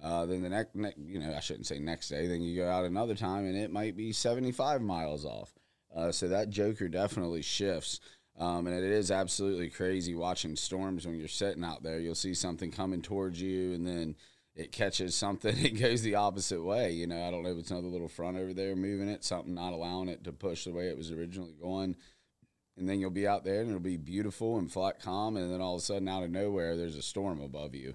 Uh, 0.02 0.26
then 0.26 0.42
the 0.42 0.48
next, 0.50 0.74
ne- 0.74 0.94
you 0.98 1.18
know, 1.18 1.34
I 1.34 1.40
shouldn't 1.40 1.66
say 1.66 1.78
next 1.78 2.08
day. 2.08 2.26
Then 2.26 2.42
you 2.42 2.56
go 2.56 2.68
out 2.68 2.84
another 2.84 3.14
time 3.14 3.46
and 3.46 3.56
it 3.56 3.72
might 3.72 3.96
be 3.96 4.12
seventy 4.12 4.52
five 4.52 4.80
miles 4.80 5.24
off. 5.24 5.52
Uh, 5.94 6.12
so 6.12 6.28
that 6.28 6.50
joker 6.50 6.88
definitely 6.88 7.42
shifts. 7.42 8.00
Um, 8.38 8.66
and 8.66 8.76
it 8.76 8.84
is 8.84 9.10
absolutely 9.10 9.70
crazy 9.70 10.14
watching 10.14 10.56
storms 10.56 11.06
when 11.06 11.18
you're 11.18 11.26
sitting 11.26 11.64
out 11.64 11.82
there. 11.82 11.98
You'll 11.98 12.14
see 12.14 12.34
something 12.34 12.70
coming 12.70 13.00
towards 13.00 13.40
you, 13.40 13.72
and 13.72 13.86
then 13.86 14.14
it 14.56 14.72
catches 14.72 15.14
something, 15.14 15.56
it 15.64 15.78
goes 15.78 16.02
the 16.02 16.14
opposite 16.16 16.62
way. 16.62 16.92
You 16.92 17.06
know, 17.06 17.22
I 17.22 17.30
don't 17.30 17.42
know 17.42 17.52
if 17.52 17.58
it's 17.58 17.70
another 17.70 17.88
little 17.88 18.08
front 18.08 18.38
over 18.38 18.52
there 18.52 18.74
moving 18.74 19.08
it, 19.08 19.24
something 19.24 19.54
not 19.54 19.72
allowing 19.72 20.08
it 20.08 20.24
to 20.24 20.32
push 20.32 20.64
the 20.64 20.72
way 20.72 20.88
it 20.88 20.96
was 20.96 21.12
originally 21.12 21.54
going. 21.60 21.96
And 22.78 22.88
then 22.88 23.00
you'll 23.00 23.10
be 23.10 23.26
out 23.26 23.44
there 23.44 23.60
and 23.60 23.68
it'll 23.68 23.80
be 23.80 23.96
beautiful 23.96 24.58
and 24.58 24.70
flat 24.70 25.00
calm. 25.00 25.36
And 25.36 25.52
then 25.52 25.60
all 25.60 25.76
of 25.76 25.80
a 25.80 25.84
sudden, 25.84 26.08
out 26.08 26.24
of 26.24 26.30
nowhere, 26.30 26.76
there's 26.76 26.96
a 26.96 27.02
storm 27.02 27.40
above 27.40 27.74
you. 27.74 27.94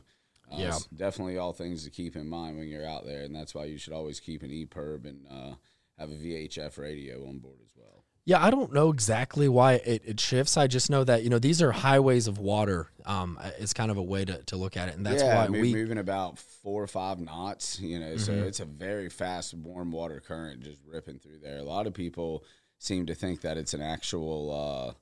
Uh, 0.51 0.57
yeah. 0.57 0.77
Definitely 0.95 1.37
all 1.37 1.53
things 1.53 1.83
to 1.83 1.91
keep 1.91 2.15
in 2.15 2.27
mind 2.27 2.57
when 2.57 2.67
you're 2.67 2.87
out 2.87 3.05
there. 3.05 3.21
And 3.21 3.35
that's 3.35 3.53
why 3.53 3.65
you 3.65 3.77
should 3.77 3.93
always 3.93 4.19
keep 4.19 4.41
an 4.41 4.49
EPIRB 4.49 5.05
and 5.05 5.27
uh, 5.29 5.55
have 5.99 6.09
a 6.09 6.15
VHF 6.15 6.79
radio 6.79 7.27
on 7.27 7.37
board 7.37 7.59
as 7.63 7.71
well. 7.75 7.80
Yeah, 8.23 8.43
I 8.43 8.51
don't 8.51 8.71
know 8.71 8.91
exactly 8.91 9.49
why 9.49 9.73
it, 9.73 10.03
it 10.05 10.19
shifts. 10.19 10.55
I 10.55 10.67
just 10.67 10.91
know 10.91 11.03
that 11.03 11.23
you 11.23 11.29
know 11.29 11.39
these 11.39 11.61
are 11.61 11.71
highways 11.71 12.27
of 12.27 12.37
water. 12.37 12.91
Um, 13.05 13.39
it's 13.57 13.73
kind 13.73 13.89
of 13.89 13.97
a 13.97 14.03
way 14.03 14.25
to, 14.25 14.43
to 14.43 14.57
look 14.57 14.77
at 14.77 14.89
it, 14.89 14.95
and 14.95 15.05
that's 15.05 15.23
yeah, 15.23 15.43
why 15.43 15.49
we 15.49 15.73
moving 15.73 15.97
about 15.97 16.37
four 16.37 16.83
or 16.83 16.87
five 16.87 17.19
knots. 17.19 17.79
You 17.79 17.99
know, 17.99 18.05
mm-hmm. 18.07 18.17
so 18.19 18.33
it's 18.33 18.59
a 18.59 18.65
very 18.65 19.09
fast 19.09 19.55
warm 19.55 19.91
water 19.91 20.21
current 20.25 20.61
just 20.61 20.81
ripping 20.87 21.17
through 21.17 21.39
there. 21.39 21.57
A 21.57 21.63
lot 21.63 21.87
of 21.87 21.95
people 21.95 22.43
seem 22.77 23.07
to 23.07 23.15
think 23.15 23.41
that 23.41 23.57
it's 23.57 23.73
an 23.73 23.81
actual 23.81 24.51
uh, 24.51 24.93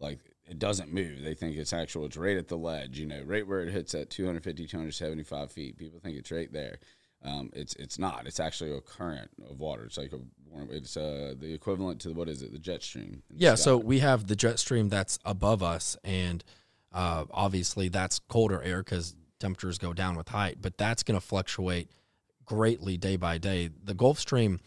like 0.00 0.18
it 0.48 0.58
doesn't 0.58 0.92
move. 0.92 1.22
They 1.22 1.34
think 1.34 1.56
it's 1.56 1.72
actual. 1.72 2.06
It's 2.06 2.16
right 2.16 2.36
at 2.36 2.48
the 2.48 2.58
ledge. 2.58 2.98
You 2.98 3.06
know, 3.06 3.22
right 3.24 3.46
where 3.46 3.60
it 3.60 3.70
hits 3.70 3.94
at 3.94 4.10
250, 4.10 4.66
275 4.66 5.52
feet. 5.52 5.76
People 5.78 6.00
think 6.00 6.18
it's 6.18 6.32
right 6.32 6.52
there. 6.52 6.78
Um, 7.24 7.50
it's 7.54 7.74
it's 7.76 7.98
not. 7.98 8.26
It's 8.26 8.38
actually 8.38 8.76
a 8.76 8.80
current 8.80 9.30
of 9.50 9.58
water. 9.58 9.84
It's 9.84 9.96
like 9.96 10.12
a 10.12 10.18
it's 10.70 10.96
uh, 10.96 11.34
the 11.38 11.52
equivalent 11.52 12.00
to 12.02 12.12
what 12.12 12.28
is 12.28 12.42
it? 12.42 12.52
The 12.52 12.58
jet 12.58 12.82
stream. 12.82 13.22
Yeah. 13.30 13.54
So 13.54 13.78
we 13.78 14.00
have 14.00 14.26
the 14.26 14.36
jet 14.36 14.58
stream 14.58 14.88
that's 14.88 15.18
above 15.24 15.62
us, 15.62 15.96
and 16.04 16.44
uh, 16.92 17.24
obviously 17.30 17.88
that's 17.88 18.18
colder 18.18 18.62
air 18.62 18.82
because 18.82 19.16
temperatures 19.40 19.78
go 19.78 19.92
down 19.92 20.16
with 20.16 20.28
height. 20.28 20.58
But 20.60 20.76
that's 20.76 21.02
going 21.02 21.18
to 21.18 21.26
fluctuate 21.26 21.90
greatly 22.44 22.96
day 22.96 23.16
by 23.16 23.38
day. 23.38 23.70
The 23.82 23.94
Gulf 23.94 24.18
Stream 24.18 24.60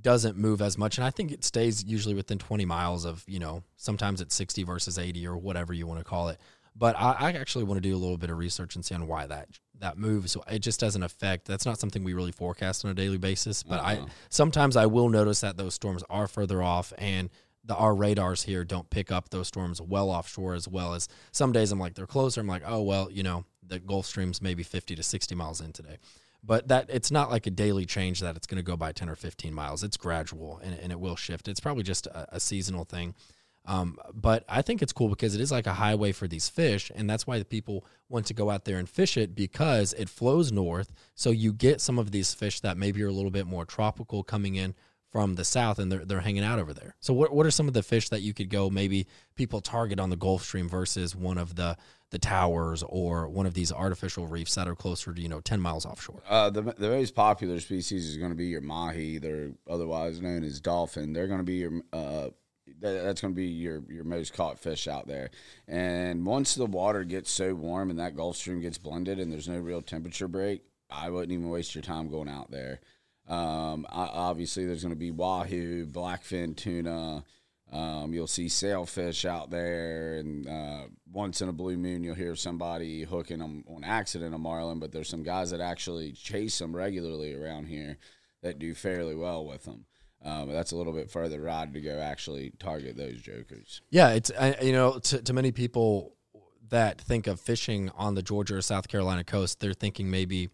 doesn't 0.00 0.36
move 0.36 0.60
as 0.60 0.76
much, 0.76 0.98
and 0.98 1.04
I 1.04 1.10
think 1.10 1.30
it 1.30 1.44
stays 1.44 1.84
usually 1.84 2.14
within 2.14 2.38
20 2.38 2.64
miles 2.64 3.04
of 3.04 3.24
you 3.28 3.38
know 3.38 3.62
sometimes 3.76 4.20
it's 4.20 4.34
60 4.34 4.64
versus 4.64 4.98
80 4.98 5.26
or 5.26 5.36
whatever 5.36 5.72
you 5.72 5.86
want 5.86 6.00
to 6.00 6.04
call 6.04 6.28
it. 6.28 6.40
But 6.76 6.96
I, 6.96 7.12
I 7.12 7.32
actually 7.32 7.64
want 7.64 7.78
to 7.78 7.88
do 7.88 7.94
a 7.94 7.98
little 7.98 8.16
bit 8.16 8.30
of 8.30 8.38
research 8.38 8.74
and 8.74 8.84
see 8.84 8.94
on 8.94 9.06
why 9.06 9.26
that 9.26 9.48
that 9.80 9.98
move. 9.98 10.30
So 10.30 10.42
it 10.50 10.60
just 10.60 10.80
doesn't 10.80 11.02
affect. 11.02 11.46
That's 11.46 11.66
not 11.66 11.78
something 11.78 12.04
we 12.04 12.14
really 12.14 12.32
forecast 12.32 12.84
on 12.84 12.90
a 12.90 12.94
daily 12.94 13.18
basis. 13.18 13.62
But 13.62 13.80
uh-huh. 13.80 13.88
I 13.88 14.06
sometimes 14.28 14.76
I 14.76 14.86
will 14.86 15.08
notice 15.08 15.40
that 15.40 15.56
those 15.56 15.74
storms 15.74 16.02
are 16.08 16.26
further 16.26 16.62
off, 16.62 16.92
and 16.98 17.30
the 17.64 17.74
our 17.74 17.94
radars 17.94 18.44
here 18.44 18.64
don't 18.64 18.88
pick 18.90 19.12
up 19.12 19.30
those 19.30 19.48
storms 19.48 19.80
well 19.80 20.10
offshore 20.10 20.54
as 20.54 20.68
well 20.68 20.94
as 20.94 21.08
some 21.32 21.52
days. 21.52 21.72
I'm 21.72 21.78
like 21.78 21.94
they're 21.94 22.06
closer. 22.06 22.40
I'm 22.40 22.46
like 22.46 22.62
oh 22.64 22.82
well, 22.82 23.10
you 23.10 23.22
know 23.22 23.44
the 23.66 23.78
Gulf 23.78 24.06
Stream's 24.06 24.42
maybe 24.42 24.62
50 24.62 24.96
to 24.96 25.02
60 25.02 25.34
miles 25.34 25.60
in 25.60 25.72
today. 25.72 25.96
But 26.42 26.68
that 26.68 26.86
it's 26.88 27.10
not 27.10 27.30
like 27.30 27.46
a 27.46 27.50
daily 27.50 27.84
change 27.84 28.20
that 28.20 28.36
it's 28.36 28.46
going 28.46 28.56
to 28.56 28.62
go 28.62 28.76
by 28.76 28.92
10 28.92 29.08
or 29.08 29.14
15 29.14 29.52
miles. 29.52 29.84
It's 29.84 29.96
gradual 29.96 30.58
and, 30.62 30.74
and 30.78 30.90
it 30.90 30.98
will 30.98 31.16
shift. 31.16 31.48
It's 31.48 31.60
probably 31.60 31.82
just 31.82 32.06
a, 32.06 32.36
a 32.36 32.40
seasonal 32.40 32.84
thing. 32.84 33.14
Um, 33.70 33.98
but 34.12 34.44
I 34.48 34.62
think 34.62 34.82
it's 34.82 34.92
cool 34.92 35.08
because 35.08 35.36
it 35.36 35.40
is 35.40 35.52
like 35.52 35.68
a 35.68 35.74
highway 35.74 36.10
for 36.10 36.26
these 36.26 36.48
fish, 36.48 36.90
and 36.92 37.08
that's 37.08 37.24
why 37.24 37.38
the 37.38 37.44
people 37.44 37.84
want 38.08 38.26
to 38.26 38.34
go 38.34 38.50
out 38.50 38.64
there 38.64 38.78
and 38.78 38.88
fish 38.88 39.16
it 39.16 39.36
because 39.36 39.92
it 39.92 40.08
flows 40.08 40.50
north. 40.50 40.92
So 41.14 41.30
you 41.30 41.52
get 41.52 41.80
some 41.80 41.96
of 41.96 42.10
these 42.10 42.34
fish 42.34 42.58
that 42.62 42.76
maybe 42.76 43.00
are 43.04 43.06
a 43.06 43.12
little 43.12 43.30
bit 43.30 43.46
more 43.46 43.64
tropical 43.64 44.24
coming 44.24 44.56
in 44.56 44.74
from 45.12 45.36
the 45.36 45.44
south, 45.44 45.78
and 45.78 45.90
they're 45.90 46.04
they're 46.04 46.20
hanging 46.20 46.42
out 46.42 46.58
over 46.58 46.74
there. 46.74 46.96
So 46.98 47.14
what 47.14 47.32
what 47.32 47.46
are 47.46 47.50
some 47.52 47.68
of 47.68 47.74
the 47.74 47.84
fish 47.84 48.08
that 48.08 48.22
you 48.22 48.34
could 48.34 48.50
go 48.50 48.70
maybe 48.70 49.06
people 49.36 49.60
target 49.60 50.00
on 50.00 50.10
the 50.10 50.16
Gulf 50.16 50.42
Stream 50.42 50.68
versus 50.68 51.14
one 51.14 51.38
of 51.38 51.54
the 51.54 51.76
the 52.10 52.18
towers 52.18 52.82
or 52.88 53.28
one 53.28 53.46
of 53.46 53.54
these 53.54 53.70
artificial 53.70 54.26
reefs 54.26 54.56
that 54.56 54.66
are 54.66 54.74
closer 54.74 55.14
to 55.14 55.22
you 55.22 55.28
know 55.28 55.38
10 55.38 55.60
miles 55.60 55.86
offshore 55.86 56.20
uh, 56.28 56.50
the, 56.50 56.60
the 56.60 56.88
most 56.88 57.14
popular 57.14 57.60
species 57.60 58.08
is 58.08 58.16
going 58.16 58.32
to 58.32 58.36
be 58.36 58.46
your 58.46 58.60
mahi 58.60 59.18
they're 59.18 59.52
otherwise 59.68 60.20
known 60.20 60.42
as 60.42 60.58
dolphin 60.58 61.12
they're 61.12 61.28
going 61.28 61.38
to 61.38 61.44
be 61.44 61.54
your 61.54 61.82
uh, 61.92 62.30
that's 62.80 63.20
going 63.20 63.34
to 63.34 63.36
be 63.36 63.46
your 63.46 63.82
your 63.88 64.04
most 64.04 64.32
caught 64.34 64.58
fish 64.58 64.88
out 64.88 65.06
there. 65.06 65.30
And 65.68 66.26
once 66.26 66.54
the 66.54 66.66
water 66.66 67.04
gets 67.04 67.30
so 67.30 67.54
warm 67.54 67.90
and 67.90 67.98
that 67.98 68.16
Gulf 68.16 68.36
Stream 68.36 68.60
gets 68.60 68.78
blended 68.78 69.18
and 69.18 69.32
there's 69.32 69.48
no 69.48 69.58
real 69.58 69.82
temperature 69.82 70.28
break, 70.28 70.62
I 70.90 71.10
wouldn't 71.10 71.32
even 71.32 71.50
waste 71.50 71.74
your 71.74 71.82
time 71.82 72.08
going 72.08 72.28
out 72.28 72.50
there. 72.50 72.80
Um, 73.28 73.86
I, 73.90 74.06
obviously, 74.06 74.66
there's 74.66 74.82
going 74.82 74.94
to 74.94 74.98
be 74.98 75.12
wahoo, 75.12 75.86
blackfin 75.86 76.56
tuna, 76.56 77.24
Um, 77.72 78.12
you'll 78.12 78.26
see 78.26 78.48
sailfish 78.48 79.24
out 79.24 79.50
there, 79.50 80.16
and 80.16 80.48
uh, 80.48 80.82
once 81.12 81.40
in 81.40 81.48
a 81.48 81.52
blue 81.52 81.76
moon, 81.76 82.02
you'll 82.02 82.16
hear 82.16 82.34
somebody 82.34 83.04
hooking 83.04 83.38
them 83.38 83.62
on 83.68 83.84
accident 83.84 84.34
a 84.34 84.38
marlin. 84.38 84.80
But 84.80 84.90
there's 84.90 85.08
some 85.08 85.22
guys 85.22 85.50
that 85.52 85.60
actually 85.60 86.12
chase 86.12 86.58
them 86.58 86.74
regularly 86.74 87.32
around 87.32 87.66
here 87.66 87.98
that 88.42 88.58
do 88.58 88.74
fairly 88.74 89.14
well 89.14 89.46
with 89.46 89.64
them. 89.64 89.84
Um, 90.22 90.52
that's 90.52 90.72
a 90.72 90.76
little 90.76 90.92
bit 90.92 91.10
further 91.10 91.40
ride 91.40 91.72
to 91.74 91.80
go 91.80 91.98
actually 91.98 92.52
target 92.58 92.96
those 92.96 93.20
jokers. 93.20 93.80
Yeah, 93.90 94.10
it's 94.10 94.30
I, 94.38 94.56
you 94.60 94.72
know 94.72 94.98
to, 94.98 95.22
to 95.22 95.32
many 95.32 95.50
people 95.50 96.14
that 96.68 97.00
think 97.00 97.26
of 97.26 97.40
fishing 97.40 97.90
on 97.96 98.14
the 98.14 98.22
Georgia 98.22 98.56
or 98.56 98.62
South 98.62 98.88
Carolina 98.88 99.24
coast, 99.24 99.60
they're 99.60 99.72
thinking 99.72 100.10
maybe 100.10 100.50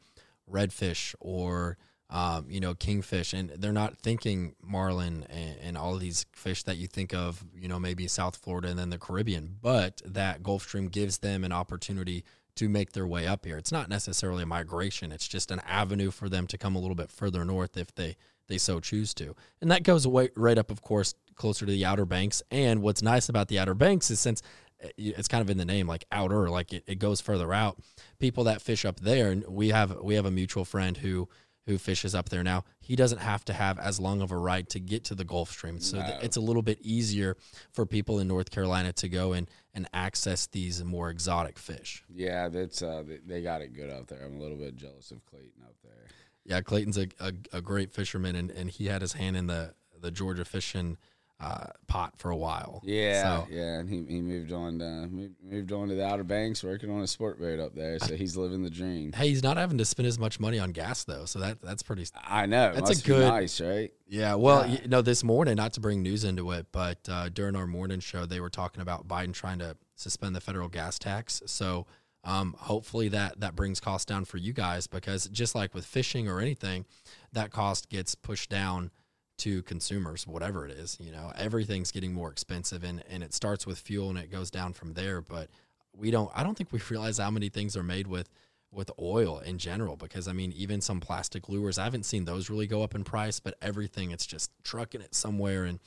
redfish 0.50 1.14
or 1.20 1.76
um, 2.10 2.46
you 2.48 2.60
know 2.60 2.74
kingfish, 2.74 3.32
and 3.32 3.50
they're 3.50 3.72
not 3.72 3.98
thinking 3.98 4.54
marlin 4.62 5.26
and, 5.28 5.56
and 5.60 5.76
all 5.76 5.96
these 5.96 6.26
fish 6.32 6.62
that 6.62 6.76
you 6.76 6.86
think 6.86 7.12
of, 7.12 7.44
you 7.54 7.66
know 7.66 7.80
maybe 7.80 8.06
South 8.06 8.36
Florida 8.36 8.68
and 8.68 8.78
then 8.78 8.90
the 8.90 8.98
Caribbean. 8.98 9.56
But 9.60 10.00
that 10.04 10.42
Gulf 10.42 10.62
Stream 10.62 10.86
gives 10.86 11.18
them 11.18 11.42
an 11.42 11.52
opportunity 11.52 12.24
to 12.54 12.68
make 12.68 12.92
their 12.92 13.06
way 13.06 13.26
up 13.26 13.44
here. 13.44 13.58
It's 13.58 13.72
not 13.72 13.88
necessarily 13.88 14.44
a 14.44 14.46
migration; 14.46 15.10
it's 15.10 15.26
just 15.26 15.50
an 15.50 15.60
avenue 15.66 16.12
for 16.12 16.28
them 16.28 16.46
to 16.46 16.56
come 16.56 16.76
a 16.76 16.78
little 16.78 16.94
bit 16.94 17.10
further 17.10 17.44
north 17.44 17.76
if 17.76 17.92
they 17.92 18.16
they 18.48 18.58
so 18.58 18.80
choose 18.80 19.14
to. 19.14 19.34
And 19.60 19.70
that 19.70 19.82
goes 19.82 20.04
away 20.04 20.30
right 20.36 20.58
up, 20.58 20.70
of 20.70 20.82
course, 20.82 21.14
closer 21.34 21.66
to 21.66 21.72
the 21.72 21.84
Outer 21.84 22.04
Banks. 22.04 22.42
And 22.50 22.82
what's 22.82 23.02
nice 23.02 23.28
about 23.28 23.48
the 23.48 23.58
Outer 23.58 23.74
Banks 23.74 24.10
is 24.10 24.20
since 24.20 24.42
eh, 24.80 24.88
it's 24.96 25.28
kind 25.28 25.42
of 25.42 25.50
in 25.50 25.58
the 25.58 25.64
name, 25.64 25.86
like 25.86 26.04
outer, 26.10 26.48
like 26.48 26.72
it, 26.72 26.84
it 26.86 26.98
goes 26.98 27.20
further 27.20 27.52
out. 27.52 27.78
People 28.18 28.44
that 28.44 28.62
fish 28.62 28.84
up 28.84 29.00
there, 29.00 29.30
and 29.30 29.44
we 29.46 29.70
have 29.70 29.98
we 30.02 30.14
have 30.14 30.26
a 30.26 30.30
mutual 30.30 30.64
friend 30.64 30.96
who 30.96 31.28
who 31.66 31.78
fishes 31.78 32.14
up 32.14 32.28
there 32.28 32.44
now. 32.44 32.64
He 32.80 32.94
doesn't 32.94 33.18
have 33.18 33.44
to 33.46 33.52
have 33.52 33.78
as 33.78 33.98
long 33.98 34.22
of 34.22 34.30
a 34.30 34.36
ride 34.36 34.68
to 34.70 34.80
get 34.80 35.04
to 35.04 35.14
the 35.14 35.24
Gulf 35.24 35.50
Stream, 35.50 35.80
so 35.80 35.98
no. 35.98 36.18
it's 36.22 36.36
a 36.36 36.40
little 36.40 36.62
bit 36.62 36.78
easier 36.80 37.36
for 37.72 37.84
people 37.84 38.20
in 38.20 38.28
North 38.28 38.50
Carolina 38.50 38.92
to 38.94 39.08
go 39.08 39.32
and 39.32 39.48
and 39.74 39.88
access 39.92 40.46
these 40.46 40.82
more 40.84 41.10
exotic 41.10 41.58
fish. 41.58 42.04
Yeah, 42.14 42.48
that's 42.48 42.82
uh, 42.82 43.02
they 43.26 43.42
got 43.42 43.62
it 43.62 43.74
good 43.74 43.90
up 43.90 44.06
there. 44.06 44.24
I'm 44.24 44.36
a 44.36 44.42
little 44.42 44.56
bit 44.56 44.76
jealous 44.76 45.10
of 45.10 45.24
Clayton 45.26 45.62
up 45.64 45.74
there. 45.82 46.06
Yeah, 46.46 46.60
Clayton's 46.60 46.96
a, 46.96 47.08
a, 47.18 47.32
a, 47.52 47.60
great 47.60 47.92
fisherman, 47.92 48.36
and, 48.36 48.50
and 48.52 48.70
he 48.70 48.86
had 48.86 49.02
his 49.02 49.14
hand 49.14 49.36
in 49.36 49.48
the 49.48 49.74
the 50.00 50.10
Georgia 50.12 50.44
fishing 50.44 50.96
uh, 51.38 51.66
pot 51.86 52.14
for 52.16 52.30
a 52.30 52.36
while. 52.36 52.80
Yeah, 52.84 53.22
so. 53.22 53.48
yeah, 53.50 53.78
and 53.78 53.90
he, 53.90 54.04
he 54.08 54.20
moved 54.20 54.52
on 54.52 54.78
to 54.78 55.08
moved 55.42 55.72
on 55.72 55.88
to 55.88 55.94
the 55.94 56.06
Outer 56.06 56.24
Banks, 56.24 56.64
working 56.64 56.90
on 56.90 57.02
a 57.02 57.06
sport 57.06 57.38
boat 57.38 57.60
up 57.60 57.74
there. 57.74 57.98
So 57.98 58.16
he's 58.16 58.36
living 58.36 58.62
the 58.62 58.70
dream. 58.70 59.12
Hey, 59.12 59.28
he's 59.28 59.42
not 59.42 59.56
having 59.56 59.76
to 59.78 59.84
spend 59.84 60.06
as 60.06 60.18
much 60.18 60.40
money 60.40 60.58
on 60.58 60.72
gas 60.72 61.04
though, 61.04 61.26
so 61.26 61.40
that 61.40 61.60
that's 61.60 61.82
pretty. 61.82 62.06
I 62.26 62.46
know 62.46 62.72
that's 62.74 63.00
a 63.00 63.02
good 63.02 63.28
nice, 63.28 63.60
right? 63.60 63.92
Yeah. 64.06 64.34
Well, 64.36 64.66
yeah. 64.66 64.82
you 64.82 64.88
know, 64.88 65.02
this 65.02 65.22
morning, 65.22 65.56
not 65.56 65.74
to 65.74 65.80
bring 65.80 66.02
news 66.02 66.24
into 66.24 66.52
it, 66.52 66.66
but 66.72 66.98
uh, 67.08 67.28
during 67.28 67.54
our 67.56 67.66
morning 67.66 68.00
show, 68.00 68.24
they 68.24 68.40
were 68.40 68.50
talking 68.50 68.80
about 68.80 69.06
Biden 69.06 69.34
trying 69.34 69.58
to 69.58 69.76
suspend 69.94 70.34
the 70.34 70.40
federal 70.40 70.68
gas 70.68 70.98
tax. 70.98 71.42
So 71.46 71.86
um, 72.26 72.56
hopefully 72.58 73.08
that 73.08 73.40
that 73.40 73.54
brings 73.54 73.78
costs 73.78 74.04
down 74.04 74.24
for 74.24 74.36
you 74.36 74.52
guys 74.52 74.88
because 74.88 75.28
just 75.28 75.54
like 75.54 75.72
with 75.72 75.86
fishing 75.86 76.28
or 76.28 76.40
anything, 76.40 76.84
that 77.32 77.52
cost 77.52 77.88
gets 77.88 78.16
pushed 78.16 78.50
down 78.50 78.90
to 79.38 79.62
consumers, 79.62 80.26
whatever 80.26 80.66
it 80.66 80.72
is. 80.72 80.98
You 81.00 81.12
know, 81.12 81.32
everything's 81.36 81.92
getting 81.92 82.12
more 82.12 82.30
expensive, 82.30 82.82
and 82.82 83.02
and 83.08 83.22
it 83.22 83.32
starts 83.32 83.64
with 83.64 83.78
fuel 83.78 84.10
and 84.10 84.18
it 84.18 84.30
goes 84.30 84.50
down 84.50 84.72
from 84.72 84.94
there. 84.94 85.20
But 85.20 85.48
we 85.96 86.10
don't. 86.10 86.30
I 86.34 86.42
don't 86.42 86.56
think 86.56 86.72
we 86.72 86.80
realize 86.90 87.18
how 87.18 87.30
many 87.30 87.48
things 87.48 87.76
are 87.76 87.84
made 87.84 88.08
with 88.08 88.28
with 88.72 88.90
oil 89.00 89.38
in 89.38 89.58
general 89.58 89.96
because 89.96 90.26
I 90.26 90.32
mean 90.32 90.52
even 90.52 90.80
some 90.80 90.98
plastic 90.98 91.48
lures 91.48 91.78
I 91.78 91.84
haven't 91.84 92.04
seen 92.04 92.24
those 92.24 92.50
really 92.50 92.66
go 92.66 92.82
up 92.82 92.96
in 92.96 93.04
price 93.04 93.38
but 93.38 93.56
everything 93.62 94.10
it's 94.10 94.26
just 94.26 94.50
trucking 94.64 95.00
it 95.00 95.14
somewhere 95.14 95.64
and 95.64 95.78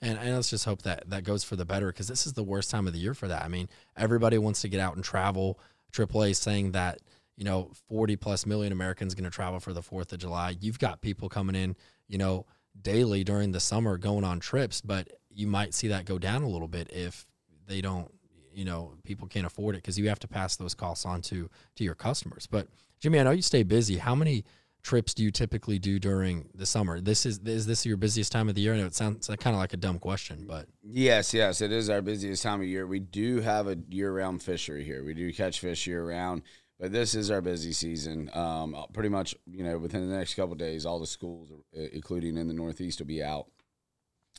and, 0.00 0.18
and 0.18 0.36
let's 0.36 0.48
just 0.48 0.64
hope 0.64 0.82
that 0.82 1.10
that 1.10 1.24
goes 1.24 1.42
for 1.42 1.56
the 1.56 1.64
better 1.64 1.88
because 1.88 2.06
this 2.06 2.26
is 2.26 2.34
the 2.34 2.44
worst 2.44 2.70
time 2.70 2.86
of 2.86 2.92
the 2.92 3.00
year 3.00 3.12
for 3.12 3.26
that 3.26 3.42
I 3.42 3.48
mean 3.48 3.68
everybody 3.96 4.38
wants 4.38 4.60
to 4.62 4.68
get 4.68 4.80
out 4.80 4.94
and 4.94 5.04
travel 5.04 5.58
AAA 5.92 6.36
saying 6.36 6.72
that 6.72 6.98
you 7.36 7.44
know 7.44 7.70
40 7.88 8.16
plus 8.16 8.46
million 8.46 8.72
Americans 8.72 9.14
going 9.14 9.24
to 9.24 9.30
travel 9.30 9.60
for 9.60 9.72
the 9.72 9.82
4th 9.82 10.12
of 10.12 10.18
July. 10.18 10.56
You've 10.60 10.78
got 10.78 11.00
people 11.00 11.28
coming 11.28 11.56
in, 11.56 11.76
you 12.08 12.18
know, 12.18 12.46
daily 12.80 13.24
during 13.24 13.52
the 13.52 13.60
summer 13.60 13.96
going 13.96 14.24
on 14.24 14.40
trips, 14.40 14.80
but 14.80 15.08
you 15.30 15.46
might 15.46 15.74
see 15.74 15.88
that 15.88 16.04
go 16.04 16.18
down 16.18 16.42
a 16.42 16.48
little 16.48 16.68
bit 16.68 16.90
if 16.92 17.26
they 17.66 17.80
don't, 17.80 18.10
you 18.52 18.64
know, 18.64 18.94
people 19.04 19.28
can't 19.28 19.46
afford 19.46 19.74
it 19.74 19.78
because 19.78 19.98
you 19.98 20.08
have 20.08 20.18
to 20.20 20.28
pass 20.28 20.56
those 20.56 20.74
costs 20.74 21.06
on 21.06 21.22
to 21.22 21.48
to 21.76 21.84
your 21.84 21.94
customers. 21.94 22.46
But 22.46 22.68
Jimmy, 23.00 23.20
I 23.20 23.22
know 23.22 23.30
you 23.30 23.42
stay 23.42 23.62
busy. 23.62 23.98
How 23.98 24.14
many 24.14 24.44
trips 24.88 25.12
do 25.12 25.22
you 25.22 25.30
typically 25.30 25.78
do 25.78 25.98
during 25.98 26.48
the 26.54 26.64
summer? 26.64 26.98
This 26.98 27.26
is 27.26 27.40
is 27.40 27.66
this 27.66 27.84
your 27.84 27.98
busiest 27.98 28.32
time 28.32 28.48
of 28.48 28.54
the 28.54 28.62
year? 28.62 28.72
I 28.72 28.78
know 28.78 28.86
it 28.86 28.94
sounds 28.94 29.26
kind 29.26 29.54
of 29.54 29.60
like 29.60 29.74
a 29.74 29.76
dumb 29.76 29.98
question, 29.98 30.46
but 30.48 30.66
yes, 30.82 31.34
yes, 31.34 31.60
it 31.60 31.72
is 31.72 31.90
our 31.90 32.00
busiest 32.00 32.42
time 32.42 32.62
of 32.62 32.66
year. 32.66 32.86
We 32.86 32.98
do 32.98 33.42
have 33.42 33.68
a 33.68 33.76
year 33.90 34.10
round 34.10 34.42
fishery 34.42 34.84
here. 34.84 35.04
We 35.04 35.12
do 35.12 35.30
catch 35.30 35.60
fish 35.60 35.86
year 35.86 36.08
round, 36.08 36.40
but 36.80 36.90
this 36.90 37.14
is 37.14 37.30
our 37.30 37.42
busy 37.42 37.74
season. 37.74 38.30
Um, 38.32 38.74
pretty 38.94 39.10
much, 39.10 39.34
you 39.46 39.62
know, 39.62 39.76
within 39.76 40.08
the 40.08 40.16
next 40.16 40.34
couple 40.34 40.54
days, 40.54 40.86
all 40.86 40.98
the 40.98 41.06
schools, 41.06 41.52
including 41.92 42.38
in 42.38 42.48
the 42.48 42.54
Northeast, 42.54 43.00
will 43.00 43.06
be 43.06 43.22
out. 43.22 43.48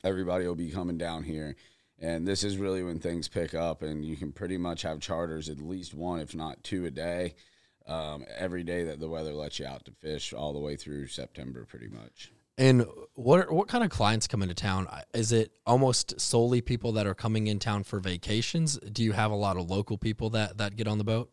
Everybody 0.04 0.48
will 0.48 0.56
be 0.56 0.72
coming 0.72 0.98
down 0.98 1.24
here. 1.24 1.58
And 2.00 2.28
this 2.28 2.44
is 2.44 2.58
really 2.58 2.82
when 2.82 3.00
things 3.00 3.28
pick 3.28 3.54
up, 3.54 3.84
and 3.84 4.04
you 4.04 4.18
can 4.18 4.32
pretty 4.32 4.58
much 4.58 4.82
have 4.82 5.00
charters 5.00 5.48
at 5.48 5.60
least 5.60 5.94
one, 5.94 6.22
if 6.22 6.34
not 6.34 6.64
two, 6.64 6.86
a 6.86 6.92
day 6.92 7.36
um, 7.90 8.26
every 8.38 8.64
day 8.64 8.84
that 8.84 9.00
the 9.00 9.10
weather 9.10 9.34
lets 9.34 9.60
you 9.60 9.66
out 9.66 9.86
to 9.86 9.92
fish 9.92 10.34
all 10.34 10.54
the 10.54 10.60
way 10.60 10.76
through 10.76 11.08
September, 11.08 11.66
pretty 11.66 11.88
much. 11.88 12.32
And 12.58 12.86
what 13.14 13.52
what 13.52 13.70
kind 13.70 13.86
of 13.86 13.90
clients 13.90 14.28
come 14.28 14.42
into 14.42 14.54
town? 14.54 14.88
Is 15.14 15.32
it 15.32 15.54
almost 15.66 16.20
solely 16.20 16.60
people 16.60 16.92
that 16.94 17.08
are 17.08 17.16
coming 17.16 17.48
in 17.48 17.58
town 17.58 17.84
for 17.84 18.00
vacations? 18.00 18.78
Do 18.78 19.02
you 19.02 19.14
have 19.14 19.32
a 19.32 19.36
lot 19.36 19.56
of 19.56 19.70
local 19.70 19.98
people 19.98 20.30
that 20.32 20.58
that 20.58 20.76
get 20.76 20.88
on 20.88 20.98
the 20.98 21.06
boat? 21.06 21.32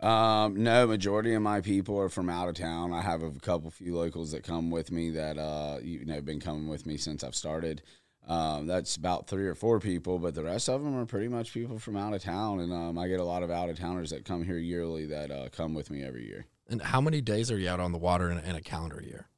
Um, 0.00 0.62
no, 0.62 0.86
majority 0.86 1.34
of 1.34 1.42
my 1.42 1.60
people 1.60 1.98
are 1.98 2.08
from 2.08 2.28
out 2.28 2.48
of 2.48 2.54
town. 2.54 2.92
I 2.92 3.02
have 3.02 3.22
a 3.22 3.30
couple 3.32 3.70
few 3.70 3.96
locals 3.96 4.30
that 4.30 4.44
come 4.44 4.70
with 4.70 4.92
me 4.92 5.10
that 5.10 5.38
uh, 5.38 5.78
you 5.82 6.04
know 6.04 6.20
been 6.20 6.40
coming 6.40 6.68
with 6.68 6.86
me 6.86 6.96
since 6.96 7.22
I've 7.22 7.34
started. 7.34 7.82
Um, 8.28 8.66
that's 8.66 8.96
about 8.96 9.26
three 9.26 9.46
or 9.46 9.54
four 9.54 9.80
people, 9.80 10.18
but 10.18 10.34
the 10.34 10.44
rest 10.44 10.68
of 10.68 10.84
them 10.84 10.94
are 10.94 11.06
pretty 11.06 11.28
much 11.28 11.54
people 11.54 11.78
from 11.78 11.96
out 11.96 12.12
of 12.12 12.22
town. 12.22 12.60
And 12.60 12.72
um, 12.72 12.98
I 12.98 13.08
get 13.08 13.20
a 13.20 13.24
lot 13.24 13.42
of 13.42 13.50
out 13.50 13.70
of 13.70 13.78
towners 13.78 14.10
that 14.10 14.26
come 14.26 14.44
here 14.44 14.58
yearly 14.58 15.06
that 15.06 15.30
uh, 15.30 15.48
come 15.50 15.72
with 15.72 15.90
me 15.90 16.04
every 16.04 16.26
year. 16.26 16.44
And 16.68 16.82
how 16.82 17.00
many 17.00 17.22
days 17.22 17.50
are 17.50 17.58
you 17.58 17.70
out 17.70 17.80
on 17.80 17.92
the 17.92 17.98
water 17.98 18.30
in, 18.30 18.38
in 18.40 18.54
a 18.54 18.60
calendar 18.60 19.02
year? 19.02 19.28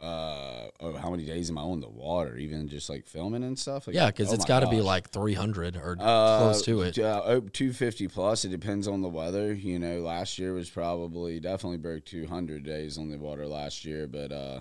Uh, 0.00 0.68
oh, 0.80 0.96
how 0.96 1.10
many 1.10 1.24
days 1.24 1.48
am 1.48 1.58
I 1.58 1.62
on 1.62 1.80
the 1.80 1.88
water? 1.88 2.36
Even 2.36 2.68
just 2.68 2.90
like 2.90 3.06
filming 3.06 3.44
and 3.44 3.56
stuff. 3.56 3.86
Like, 3.86 3.94
yeah, 3.94 4.06
because 4.06 4.30
oh 4.30 4.34
it's 4.34 4.44
got 4.44 4.60
to 4.60 4.68
be 4.68 4.80
like 4.80 5.10
three 5.10 5.34
hundred 5.34 5.76
or 5.76 5.96
uh, 6.00 6.38
close 6.38 6.62
to 6.62 6.82
it. 6.82 6.98
Uh, 6.98 7.22
oh, 7.24 7.40
two 7.40 7.72
fifty 7.72 8.08
plus. 8.08 8.44
It 8.44 8.48
depends 8.48 8.88
on 8.88 9.00
the 9.00 9.08
weather. 9.08 9.54
You 9.54 9.78
know, 9.78 10.00
last 10.00 10.40
year 10.40 10.54
was 10.54 10.68
probably 10.68 11.38
definitely 11.38 11.78
broke 11.78 12.04
two 12.04 12.26
hundred 12.26 12.64
days 12.64 12.98
on 12.98 13.10
the 13.10 13.16
water 13.16 13.46
last 13.46 13.84
year, 13.84 14.08
but 14.08 14.32
uh, 14.32 14.60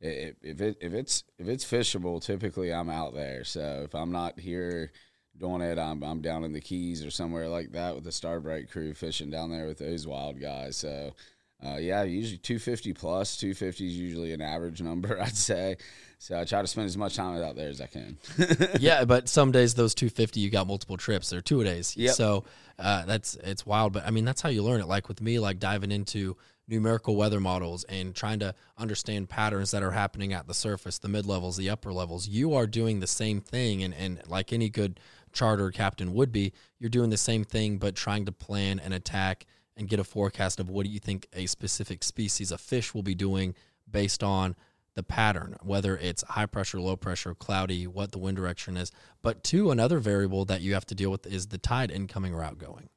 if 0.00 0.60
it 0.60 0.78
if 0.80 0.92
it's 0.92 1.24
if 1.38 1.48
it's 1.48 1.64
fishable, 1.64 2.22
typically 2.22 2.72
I'm 2.72 2.90
out 2.90 3.14
there. 3.14 3.44
So 3.44 3.82
if 3.84 3.94
I'm 3.94 4.12
not 4.12 4.38
here 4.38 4.92
doing 5.36 5.60
it, 5.60 5.78
I'm 5.78 6.02
I'm 6.02 6.20
down 6.20 6.44
in 6.44 6.52
the 6.52 6.60
Keys 6.60 7.04
or 7.04 7.10
somewhere 7.10 7.48
like 7.48 7.72
that 7.72 7.94
with 7.94 8.04
the 8.04 8.12
Starbright 8.12 8.70
crew 8.70 8.94
fishing 8.94 9.30
down 9.30 9.50
there 9.50 9.66
with 9.66 9.78
those 9.78 10.06
wild 10.06 10.40
guys. 10.40 10.76
So. 10.76 11.12
Uh, 11.60 11.76
yeah, 11.76 12.04
usually 12.04 12.38
250 12.38 12.92
plus. 12.92 13.36
250 13.36 13.84
is 13.84 13.98
usually 13.98 14.32
an 14.32 14.40
average 14.40 14.80
number, 14.82 15.20
I'd 15.20 15.36
say. 15.36 15.76
So 16.20 16.38
I 16.38 16.44
try 16.44 16.62
to 16.62 16.68
spend 16.68 16.86
as 16.86 16.96
much 16.96 17.16
time 17.16 17.40
out 17.42 17.56
there 17.56 17.68
as 17.68 17.80
I 17.80 17.86
can. 17.86 18.18
yeah, 18.80 19.04
but 19.04 19.28
some 19.28 19.52
days 19.52 19.74
those 19.74 19.94
250 19.94 20.40
you 20.40 20.50
got 20.50 20.66
multiple 20.66 20.96
trips. 20.96 21.30
They're 21.30 21.40
two 21.40 21.60
a 21.60 21.64
days. 21.64 21.96
Yep. 21.96 22.14
So 22.14 22.44
uh, 22.78 23.04
that's 23.06 23.36
it's 23.36 23.64
wild. 23.64 23.92
But 23.92 24.04
I 24.06 24.10
mean 24.10 24.24
that's 24.24 24.40
how 24.40 24.48
you 24.48 24.62
learn 24.62 24.80
it. 24.80 24.88
Like 24.88 25.08
with 25.08 25.20
me, 25.20 25.38
like 25.38 25.58
diving 25.58 25.92
into 25.92 26.36
numerical 26.68 27.16
weather 27.16 27.40
models 27.40 27.84
and 27.84 28.14
trying 28.14 28.38
to 28.38 28.54
understand 28.76 29.28
patterns 29.28 29.70
that 29.70 29.82
are 29.82 29.92
happening 29.92 30.32
at 30.32 30.46
the 30.46 30.54
surface, 30.54 30.98
the 30.98 31.08
mid 31.08 31.26
levels, 31.26 31.56
the 31.56 31.70
upper 31.70 31.92
levels. 31.92 32.28
You 32.28 32.54
are 32.54 32.66
doing 32.66 33.00
the 33.00 33.06
same 33.06 33.40
thing, 33.40 33.82
and, 33.82 33.94
and 33.94 34.20
like 34.28 34.52
any 34.52 34.68
good 34.68 35.00
charter 35.32 35.70
captain 35.70 36.12
would 36.14 36.30
be, 36.30 36.52
you're 36.78 36.90
doing 36.90 37.10
the 37.10 37.16
same 37.16 37.44
thing, 37.44 37.78
but 37.78 37.96
trying 37.96 38.26
to 38.26 38.32
plan 38.32 38.78
and 38.78 38.92
attack 38.92 39.46
and 39.76 39.88
get 39.88 40.00
a 40.00 40.04
forecast 40.04 40.60
of 40.60 40.68
what 40.68 40.84
do 40.84 40.90
you 40.90 40.98
think 40.98 41.26
a 41.32 41.46
specific 41.46 42.02
species 42.04 42.52
of 42.52 42.60
fish 42.60 42.92
will 42.92 43.02
be 43.02 43.14
doing 43.14 43.54
based 43.90 44.22
on 44.22 44.54
the 44.94 45.02
pattern, 45.02 45.56
whether 45.62 45.96
it's 45.96 46.22
high 46.22 46.46
pressure, 46.46 46.80
low 46.80 46.96
pressure, 46.96 47.34
cloudy, 47.34 47.86
what 47.86 48.10
the 48.10 48.18
wind 48.18 48.36
direction 48.36 48.76
is. 48.76 48.90
But 49.22 49.44
two, 49.44 49.70
another 49.70 50.00
variable 50.00 50.44
that 50.46 50.60
you 50.60 50.74
have 50.74 50.86
to 50.86 50.94
deal 50.94 51.10
with 51.10 51.24
is 51.24 51.46
the 51.46 51.58
tide 51.58 51.92
incoming 51.92 52.34
or 52.34 52.42
outgoing. 52.42 52.88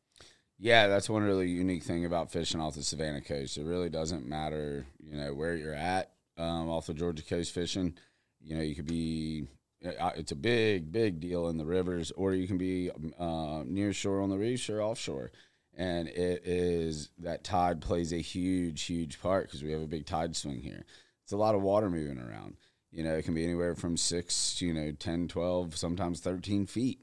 Yeah, 0.64 0.86
that's 0.86 1.10
one 1.10 1.24
really 1.24 1.50
unique 1.50 1.84
thing 1.84 2.06
about 2.06 2.32
fishing 2.32 2.62
off 2.62 2.76
the 2.76 2.84
Savannah 2.84 3.22
coast. 3.22 3.58
It 3.58 3.66
really 3.66 3.90
doesn't 3.90 4.28
matter, 4.28 4.86
you 5.04 5.18
know, 5.18 5.34
where 5.34 5.56
you're 5.56 5.74
at 5.74 6.12
um, 6.38 6.70
off 6.70 6.86
the 6.86 6.94
Georgia 6.94 7.24
coast 7.24 7.52
fishing. 7.52 7.96
You 8.40 8.56
know, 8.56 8.62
you 8.62 8.76
could 8.76 8.86
be. 8.86 9.48
Uh, 9.84 10.12
it's 10.16 10.32
a 10.32 10.36
big, 10.36 10.92
big 10.92 11.20
deal 11.20 11.50
in 11.50 11.58
the 11.58 11.66
rivers, 11.66 12.12
or 12.12 12.36
you 12.36 12.48
can 12.48 12.60
be 12.60 12.92
uh, 13.18 13.64
near 13.66 13.92
shore 13.92 14.22
on 14.22 14.30
the 14.30 14.38
reefs 14.38 14.70
or 14.70 14.84
offshore. 14.84 15.32
And 15.76 16.08
it 16.10 16.44
is 16.46 17.10
that 17.18 17.44
tide 17.44 17.82
plays 17.82 18.14
a 18.14 18.18
huge, 18.22 18.84
huge 18.84 19.20
part 19.20 19.48
because 19.48 19.64
we 19.64 19.72
have 19.72 19.82
a 19.82 19.88
big 19.88 20.06
tide 20.06 20.36
swing 20.36 20.62
here. 20.62 20.86
It's 21.24 21.32
a 21.32 21.38
lot 21.38 21.56
of 21.56 21.64
water 21.64 21.90
moving 21.90 22.20
around. 22.20 22.58
you 22.92 23.04
know, 23.04 23.16
it 23.16 23.26
can 23.26 23.34
be 23.34 23.44
anywhere 23.44 23.74
from 23.74 23.98
six, 23.98 24.62
you 24.62 24.76
know, 24.76 24.92
10, 24.92 25.28
12, 25.28 25.76
sometimes 25.76 26.20
13 26.20 26.68
feet. 26.68 27.00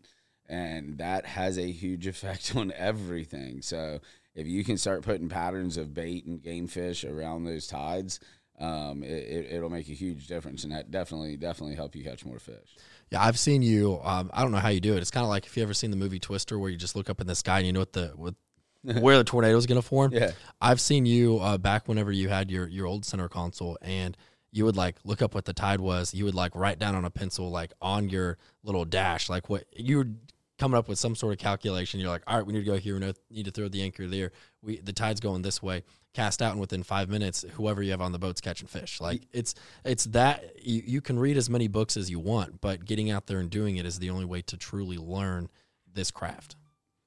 And 0.49 0.99
that 0.99 1.27
has 1.27 1.59
a 1.59 1.71
huge 1.71 2.07
effect 2.13 2.55
on 2.57 2.73
everything. 2.77 3.63
So 3.63 4.01
if 4.35 4.47
you 4.47 4.65
can 4.65 4.77
start 4.79 5.03
putting 5.03 5.29
patterns 5.29 5.77
of 5.77 5.95
bait 5.95 6.25
and 6.27 6.43
game 6.43 6.67
fish 6.67 7.05
around 7.05 7.45
those 7.45 7.67
tides, 7.67 8.21
um, 8.61 9.03
it, 9.05 9.53
it, 9.53 9.63
will 9.63 9.71
make 9.71 9.89
a 9.89 9.93
huge 9.93 10.27
difference. 10.27 10.65
And 10.65 10.73
that 10.73 10.91
definitely, 10.91 11.37
definitely 11.37 11.77
help 11.77 11.95
you 11.95 12.03
catch 12.03 12.25
more 12.25 12.39
fish. 12.39 12.77
Yeah, 13.11 13.23
I've 13.23 13.39
seen 13.39 13.63
you. 13.63 14.01
Um, 14.03 14.31
I 14.35 14.43
don't 14.43 14.53
know 14.53 14.59
how 14.59 14.69
you 14.69 14.81
do 14.81 14.95
it. 14.95 14.99
It's 14.99 15.11
kind 15.11 15.25
of 15.25 15.31
like 15.31 15.47
if 15.47 15.57
you 15.57 15.63
ever 15.63 15.75
seen 15.75 15.91
the 15.91 15.97
movie 15.97 16.19
Twister, 16.19 16.59
where 16.59 16.71
you 16.71 16.77
just 16.77 16.97
look 16.97 17.09
up 17.09 17.21
in 17.21 17.27
the 17.27 17.35
sky 17.35 17.59
and 17.59 17.67
you 17.67 17.73
know 17.73 17.81
what 17.81 17.93
the 17.93 18.13
what 18.17 18.35
where 18.83 19.19
the 19.19 19.25
tornado 19.25 19.57
is 19.57 19.67
going 19.67 19.81
to 19.81 19.87
form. 19.87 20.13
Yeah, 20.13 20.33
I've 20.61 20.81
seen 20.81 21.07
you 21.07 21.39
uh, 21.39 21.59
back 21.59 21.89
whenever 21.89 22.13
you 22.13 22.29
had 22.29 22.51
your 22.51 22.69
your 22.69 22.87
old 22.87 23.05
center 23.05 23.29
console, 23.29 23.79
and 23.81 24.17
you 24.53 24.65
would 24.65 24.77
like 24.77 24.97
look 25.05 25.23
up 25.23 25.35
what 25.35 25.45
the 25.45 25.53
tide 25.53 25.81
was. 25.81 26.15
You 26.15 26.25
would 26.25 26.35
like 26.35 26.55
write 26.55 26.79
down 26.79 26.95
on 26.95 27.05
a 27.05 27.11
pencil, 27.11 27.51
like 27.51 27.73
on 27.81 28.09
your 28.09 28.39
little 28.63 28.85
dash, 28.85 29.29
like 29.29 29.49
what 29.49 29.65
you 29.77 29.99
were 29.99 30.09
coming 30.59 30.77
up 30.77 30.89
with 30.89 30.99
some 30.99 31.15
sort 31.15 31.33
of 31.33 31.39
calculation. 31.39 32.01
You're 32.01 32.11
like, 32.11 32.23
all 32.27 32.37
right, 32.37 32.47
we 32.47 32.53
need 32.53 32.61
to 32.61 32.65
go 32.65 32.77
here. 32.77 32.99
We 32.99 33.15
need 33.31 33.45
to 33.45 33.51
throw 33.51 33.69
the 33.69 33.83
anchor 33.83 34.07
there. 34.07 34.33
We 34.63 34.81
the 34.81 34.93
tide's 34.93 35.21
going 35.21 35.43
this 35.43 35.63
way. 35.63 35.85
Cast 36.15 36.43
out, 36.43 36.53
and 36.53 36.61
within 36.61 36.83
five 36.83 37.09
minutes, 37.09 37.45
whoever 37.53 37.83
you 37.83 37.93
have 37.93 38.01
on 38.01 38.13
the 38.13 38.19
boat's 38.19 38.41
catching 38.41 38.67
fish. 38.67 39.01
Like 39.01 39.23
it's 39.33 39.55
it's 39.85 40.05
that 40.07 40.53
you, 40.61 40.83
you 40.85 41.01
can 41.01 41.19
read 41.19 41.37
as 41.37 41.49
many 41.49 41.69
books 41.69 41.97
as 41.97 42.11
you 42.11 42.19
want, 42.19 42.61
but 42.61 42.85
getting 42.85 43.11
out 43.11 43.27
there 43.27 43.39
and 43.39 43.51
doing 43.51 43.77
it 43.77 43.87
is 43.87 43.99
the 43.99 44.11
only 44.11 44.25
way 44.25 44.43
to 44.43 44.57
truly 44.57 44.97
learn 44.97 45.49
this 45.93 46.11
craft. 46.11 46.57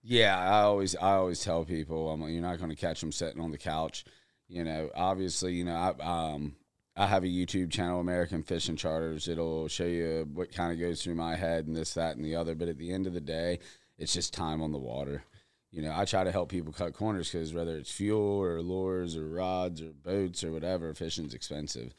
Yeah, 0.03 0.37
I 0.37 0.61
always 0.61 0.95
I 0.95 1.13
always 1.13 1.43
tell 1.43 1.65
people, 1.65 2.09
I'm 2.09 2.21
like, 2.21 2.31
you're 2.31 2.41
not 2.41 2.57
going 2.57 2.69
to 2.69 2.75
catch 2.75 3.01
them 3.01 3.11
sitting 3.11 3.41
on 3.41 3.51
the 3.51 3.57
couch. 3.57 4.05
You 4.47 4.63
know, 4.63 4.89
obviously, 4.95 5.53
you 5.53 5.63
know, 5.63 5.75
I 5.75 6.31
um 6.31 6.55
I 6.95 7.07
have 7.07 7.23
a 7.23 7.27
YouTube 7.27 7.71
channel, 7.71 8.01
American 8.01 8.43
Fishing 8.43 8.75
Charters. 8.75 9.27
It'll 9.27 9.67
show 9.67 9.85
you 9.85 10.27
what 10.33 10.53
kind 10.53 10.73
of 10.73 10.79
goes 10.79 11.01
through 11.01 11.15
my 11.15 11.35
head 11.35 11.65
and 11.65 11.75
this, 11.75 11.93
that, 11.93 12.17
and 12.17 12.25
the 12.25 12.35
other. 12.35 12.53
But 12.53 12.67
at 12.67 12.77
the 12.77 12.91
end 12.91 13.07
of 13.07 13.13
the 13.13 13.21
day, 13.21 13.59
it's 13.97 14.13
just 14.13 14.33
time 14.33 14.61
on 14.61 14.71
the 14.71 14.77
water. 14.77 15.23
You 15.71 15.81
know, 15.81 15.93
I 15.95 16.03
try 16.03 16.25
to 16.25 16.33
help 16.33 16.49
people 16.49 16.73
cut 16.73 16.93
corners 16.93 17.31
because 17.31 17.53
whether 17.53 17.77
it's 17.77 17.91
fuel 17.91 18.41
or 18.41 18.61
lures 18.61 19.15
or 19.15 19.29
rods 19.29 19.81
or 19.81 19.93
boats 20.03 20.43
or 20.43 20.51
whatever, 20.51 20.93
fishing's 20.93 21.33
expensive. 21.33 21.93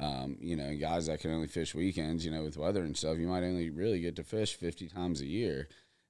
Um, 0.00 0.38
you 0.40 0.56
know, 0.56 0.74
guys 0.76 1.06
that 1.06 1.20
can 1.20 1.32
only 1.32 1.48
fish 1.48 1.74
weekends, 1.74 2.24
you 2.24 2.30
know, 2.30 2.42
with 2.42 2.56
weather 2.56 2.82
and 2.82 2.96
stuff, 2.96 3.18
you 3.18 3.26
might 3.26 3.42
only 3.42 3.68
really 3.68 4.00
get 4.00 4.16
to 4.16 4.24
fish 4.24 4.54
50 4.54 4.88
times 4.88 5.20
a 5.20 5.26
year. 5.26 5.68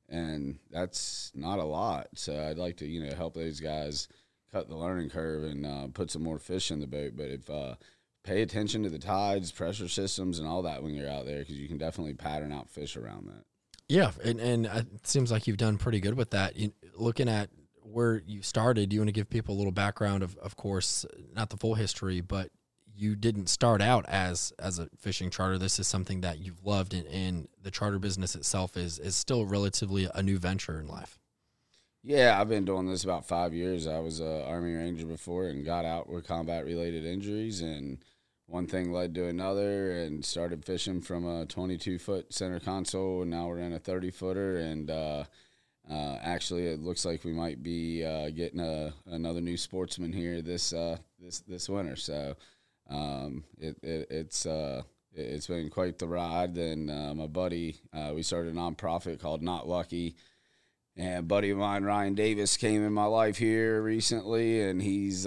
And 0.08 0.60
that's 0.70 1.32
not 1.34 1.58
a 1.58 1.64
lot. 1.64 2.08
So 2.14 2.40
I'd 2.40 2.58
like 2.58 2.76
to, 2.76 2.86
you 2.86 3.02
know, 3.04 3.14
help 3.16 3.34
those 3.34 3.58
guys 3.58 4.06
cut 4.52 4.68
the 4.68 4.76
learning 4.76 5.10
curve 5.10 5.42
and 5.42 5.66
uh, 5.66 5.88
put 5.92 6.10
some 6.12 6.22
more 6.22 6.38
fish 6.38 6.70
in 6.70 6.80
the 6.80 6.86
boat. 6.86 7.12
But 7.16 7.26
if, 7.26 7.50
uh, 7.50 7.74
pay 8.28 8.42
attention 8.42 8.82
to 8.82 8.90
the 8.90 8.98
tides, 8.98 9.50
pressure 9.50 9.88
systems, 9.88 10.38
and 10.38 10.46
all 10.46 10.62
that 10.62 10.82
when 10.82 10.94
you're 10.94 11.08
out 11.08 11.24
there 11.24 11.38
because 11.38 11.56
you 11.56 11.66
can 11.66 11.78
definitely 11.78 12.14
pattern 12.14 12.52
out 12.52 12.68
fish 12.68 12.96
around 12.96 13.26
that. 13.28 13.44
Yeah, 13.88 14.10
and 14.22 14.38
and 14.38 14.66
uh, 14.66 14.82
it 14.94 15.06
seems 15.06 15.32
like 15.32 15.46
you've 15.46 15.56
done 15.56 15.78
pretty 15.78 16.00
good 16.00 16.14
with 16.14 16.30
that. 16.30 16.56
You, 16.56 16.72
looking 16.94 17.28
at 17.28 17.48
where 17.82 18.22
you 18.26 18.42
started, 18.42 18.92
you 18.92 19.00
want 19.00 19.08
to 19.08 19.12
give 19.12 19.30
people 19.30 19.54
a 19.54 19.58
little 19.58 19.72
background 19.72 20.22
of, 20.22 20.36
of 20.36 20.56
course, 20.56 21.06
not 21.34 21.48
the 21.48 21.56
full 21.56 21.74
history, 21.74 22.20
but 22.20 22.50
you 22.94 23.16
didn't 23.16 23.48
start 23.48 23.80
out 23.80 24.04
as 24.08 24.52
as 24.58 24.78
a 24.78 24.88
fishing 24.98 25.30
charter. 25.30 25.56
This 25.56 25.78
is 25.78 25.88
something 25.88 26.20
that 26.20 26.38
you've 26.38 26.64
loved, 26.64 26.92
and, 26.92 27.06
and 27.06 27.48
the 27.62 27.70
charter 27.70 27.98
business 27.98 28.34
itself 28.34 28.76
is 28.76 28.98
is 28.98 29.16
still 29.16 29.46
relatively 29.46 30.08
a 30.14 30.22
new 30.22 30.38
venture 30.38 30.78
in 30.78 30.86
life. 30.86 31.18
Yeah, 32.02 32.40
I've 32.40 32.48
been 32.48 32.64
doing 32.64 32.88
this 32.88 33.04
about 33.04 33.26
five 33.26 33.52
years. 33.52 33.86
I 33.86 33.98
was 33.98 34.20
a 34.20 34.44
Army 34.44 34.74
Ranger 34.74 35.06
before 35.06 35.46
and 35.46 35.64
got 35.64 35.84
out 35.84 36.08
with 36.08 36.26
combat 36.26 36.64
related 36.64 37.04
injuries 37.04 37.60
and 37.60 37.98
one 38.48 38.66
thing 38.66 38.90
led 38.90 39.14
to 39.14 39.26
another 39.26 39.92
and 39.92 40.24
started 40.24 40.64
fishing 40.64 41.02
from 41.02 41.26
a 41.26 41.44
22 41.44 41.98
foot 41.98 42.32
center 42.32 42.58
console. 42.58 43.20
And 43.22 43.30
now 43.30 43.46
we're 43.46 43.58
in 43.58 43.74
a 43.74 43.78
30 43.78 44.10
footer 44.10 44.56
and 44.56 44.90
uh, 44.90 45.24
uh, 45.88 46.16
actually 46.22 46.66
it 46.66 46.80
looks 46.80 47.04
like 47.04 47.24
we 47.24 47.32
might 47.32 47.62
be 47.62 48.04
uh, 48.04 48.30
getting 48.30 48.60
a, 48.60 48.94
another 49.06 49.42
new 49.42 49.58
sportsman 49.58 50.14
here 50.14 50.40
this 50.40 50.72
uh, 50.72 50.96
this 51.20 51.40
this 51.40 51.68
winter. 51.68 51.94
So 51.94 52.36
um, 52.88 53.44
it, 53.58 53.76
it, 53.82 54.06
it's 54.10 54.46
uh, 54.46 54.82
it's 55.12 55.46
been 55.46 55.68
quite 55.68 55.98
the 55.98 56.08
ride 56.08 56.56
and 56.56 56.90
uh, 56.90 57.14
my 57.14 57.26
buddy 57.26 57.76
we 58.14 58.22
started 58.22 58.54
a 58.54 58.56
nonprofit 58.56 59.20
called 59.20 59.42
not 59.42 59.68
lucky. 59.68 60.16
And 60.96 61.28
buddy 61.28 61.50
of 61.50 61.58
mine 61.58 61.84
Ryan 61.84 62.14
Davis 62.14 62.56
came 62.56 62.82
in 62.82 62.94
my 62.94 63.04
life 63.04 63.36
here 63.36 63.82
recently 63.82 64.62
and 64.62 64.80
he's 64.80 65.26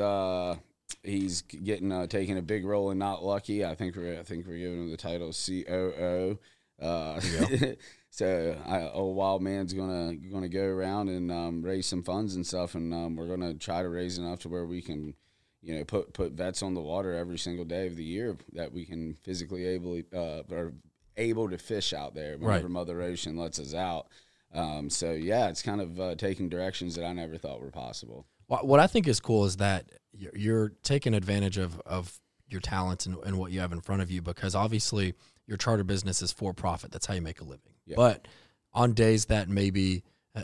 he's 1.04 1.42
getting 1.42 1.92
uh, 1.92 2.08
taking 2.08 2.38
a 2.38 2.42
big 2.42 2.66
role 2.66 2.92
in 2.92 2.98
Not 2.98 3.24
Lucky. 3.24 3.66
I 3.66 3.76
think 3.76 3.96
we're 3.96 4.20
I 4.20 4.24
think 4.24 4.48
we're 4.48 4.58
giving 4.58 4.84
him 4.84 4.92
the 4.92 4.98
title 4.98 5.32
COO. 5.32 6.40
Uh, 6.82 7.20
so 8.10 8.58
I, 8.66 8.90
old 8.90 9.16
wild 9.16 9.42
man's 9.42 9.74
gonna 9.74 10.16
gonna 10.16 10.50
go 10.50 10.66
around 10.66 11.10
and 11.10 11.32
um, 11.32 11.62
raise 11.62 11.86
some 11.86 12.04
funds 12.04 12.36
and 12.36 12.46
stuff, 12.46 12.76
and 12.76 12.94
um, 12.94 13.16
we're 13.16 13.28
gonna 13.28 13.54
try 13.54 13.82
to 13.82 13.90
raise 13.90 14.18
enough 14.18 14.40
to 14.40 14.50
where 14.50 14.66
we 14.66 14.82
can, 14.82 15.14
you 15.62 15.76
know, 15.76 15.84
put 15.84 16.14
put 16.14 16.34
vets 16.34 16.64
on 16.64 16.74
the 16.74 16.82
water 16.82 17.14
every 17.14 17.38
single 17.38 17.66
day 17.66 17.88
of 17.88 17.96
the 17.96 18.04
year 18.04 18.38
that 18.54 18.74
we 18.74 18.86
can 18.86 19.16
physically 19.24 19.66
able 19.66 20.02
uh, 20.14 20.42
or 20.52 20.74
able 21.18 21.50
to 21.50 21.58
fish 21.58 21.94
out 21.94 22.16
there 22.16 22.38
whenever 22.38 22.64
right. 22.64 22.72
Mother 22.72 23.02
Ocean 23.02 23.38
lets 23.38 23.60
us 23.60 23.74
out. 23.74 24.08
Um, 24.54 24.90
so 24.90 25.12
yeah, 25.12 25.48
it's 25.50 25.62
kind 25.62 25.82
of 25.82 26.00
uh, 26.00 26.16
taking 26.16 26.50
directions 26.50 26.96
that 26.96 27.06
I 27.06 27.14
never 27.14 27.38
thought 27.38 27.62
were 27.62 27.72
possible. 27.72 28.26
What 28.60 28.80
I 28.80 28.88
think 28.88 29.08
is 29.08 29.20
cool 29.20 29.46
is 29.46 29.58
that 29.58 29.86
you're 30.12 30.74
taking 30.84 31.14
advantage 31.14 31.58
of 31.58 31.80
of 31.86 32.20
your 32.50 32.62
talents 32.62 33.06
and, 33.06 33.18
and 33.26 33.38
what 33.38 33.52
you 33.52 33.62
have 33.62 33.72
in 33.72 33.80
front 33.80 34.02
of 34.02 34.12
you 34.12 34.22
because 34.22 34.56
obviously 34.56 35.14
your 35.48 35.58
charter 35.58 35.84
business 35.84 36.22
is 36.22 36.32
for 36.32 36.54
profit. 36.54 36.92
That's 36.92 37.06
how 37.06 37.14
you 37.14 37.22
make 37.22 37.40
a 37.40 37.44
living. 37.44 37.74
Yeah. 37.86 37.96
But 37.96 38.28
on 38.74 38.94
days 38.94 39.26
that 39.26 39.50
maybe, 39.50 40.04
uh, 40.36 40.44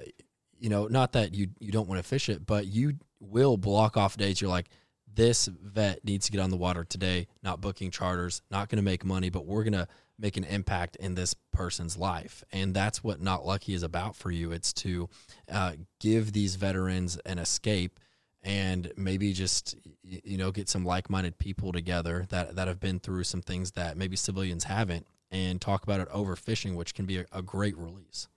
you 0.59 0.69
know, 0.69 0.87
not 0.87 1.13
that 1.13 1.33
you 1.33 1.49
you 1.59 1.71
don't 1.71 1.87
want 1.87 2.01
to 2.01 2.07
fish 2.07 2.29
it, 2.29 2.45
but 2.45 2.65
you 2.65 2.93
will 3.19 3.57
block 3.57 3.97
off 3.97 4.17
days. 4.17 4.41
You're 4.41 4.49
like, 4.49 4.69
this 5.13 5.47
vet 5.47 6.03
needs 6.05 6.27
to 6.27 6.31
get 6.31 6.41
on 6.41 6.49
the 6.49 6.57
water 6.57 6.83
today. 6.83 7.27
Not 7.43 7.61
booking 7.61 7.91
charters, 7.91 8.41
not 8.49 8.69
going 8.69 8.77
to 8.77 8.83
make 8.83 9.03
money, 9.03 9.29
but 9.29 9.45
we're 9.45 9.63
going 9.63 9.73
to 9.73 9.87
make 10.19 10.37
an 10.37 10.43
impact 10.43 10.95
in 10.95 11.15
this 11.15 11.35
person's 11.53 11.97
life. 11.97 12.43
And 12.51 12.73
that's 12.73 13.03
what 13.03 13.21
Not 13.21 13.45
Lucky 13.45 13.73
is 13.73 13.83
about 13.83 14.15
for 14.15 14.31
you. 14.31 14.51
It's 14.51 14.73
to 14.73 15.09
uh, 15.51 15.73
give 15.99 16.33
these 16.33 16.55
veterans 16.55 17.17
an 17.25 17.39
escape 17.39 17.99
and 18.43 18.91
maybe 18.95 19.33
just 19.33 19.75
you 20.03 20.37
know 20.37 20.51
get 20.51 20.69
some 20.69 20.85
like-minded 20.85 21.37
people 21.37 21.71
together 21.71 22.25
that 22.29 22.55
that 22.55 22.67
have 22.67 22.79
been 22.79 22.99
through 22.99 23.23
some 23.23 23.41
things 23.41 23.71
that 23.71 23.97
maybe 23.97 24.15
civilians 24.15 24.63
haven't 24.63 25.05
and 25.31 25.59
talk 25.59 25.83
about 25.83 25.99
it 25.99 26.07
over 26.11 26.35
fishing 26.35 26.75
which 26.75 26.93
can 26.93 27.05
be 27.05 27.17
a, 27.17 27.25
a 27.31 27.41
great 27.41 27.77
release 27.77 28.27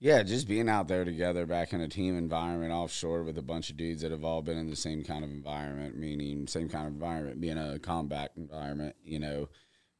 yeah 0.00 0.22
just 0.22 0.48
being 0.48 0.68
out 0.68 0.88
there 0.88 1.04
together 1.04 1.46
back 1.46 1.72
in 1.72 1.80
a 1.80 1.88
team 1.88 2.16
environment 2.16 2.72
offshore 2.72 3.22
with 3.22 3.38
a 3.38 3.42
bunch 3.42 3.70
of 3.70 3.76
dudes 3.76 4.02
that 4.02 4.10
have 4.10 4.24
all 4.24 4.42
been 4.42 4.58
in 4.58 4.68
the 4.68 4.76
same 4.76 5.04
kind 5.04 5.22
of 5.22 5.30
environment 5.30 5.96
meaning 5.96 6.46
same 6.46 6.68
kind 6.68 6.86
of 6.86 6.92
environment 6.92 7.40
being 7.40 7.58
a 7.58 7.78
combat 7.78 8.32
environment 8.36 8.96
you 9.04 9.18
know 9.18 9.48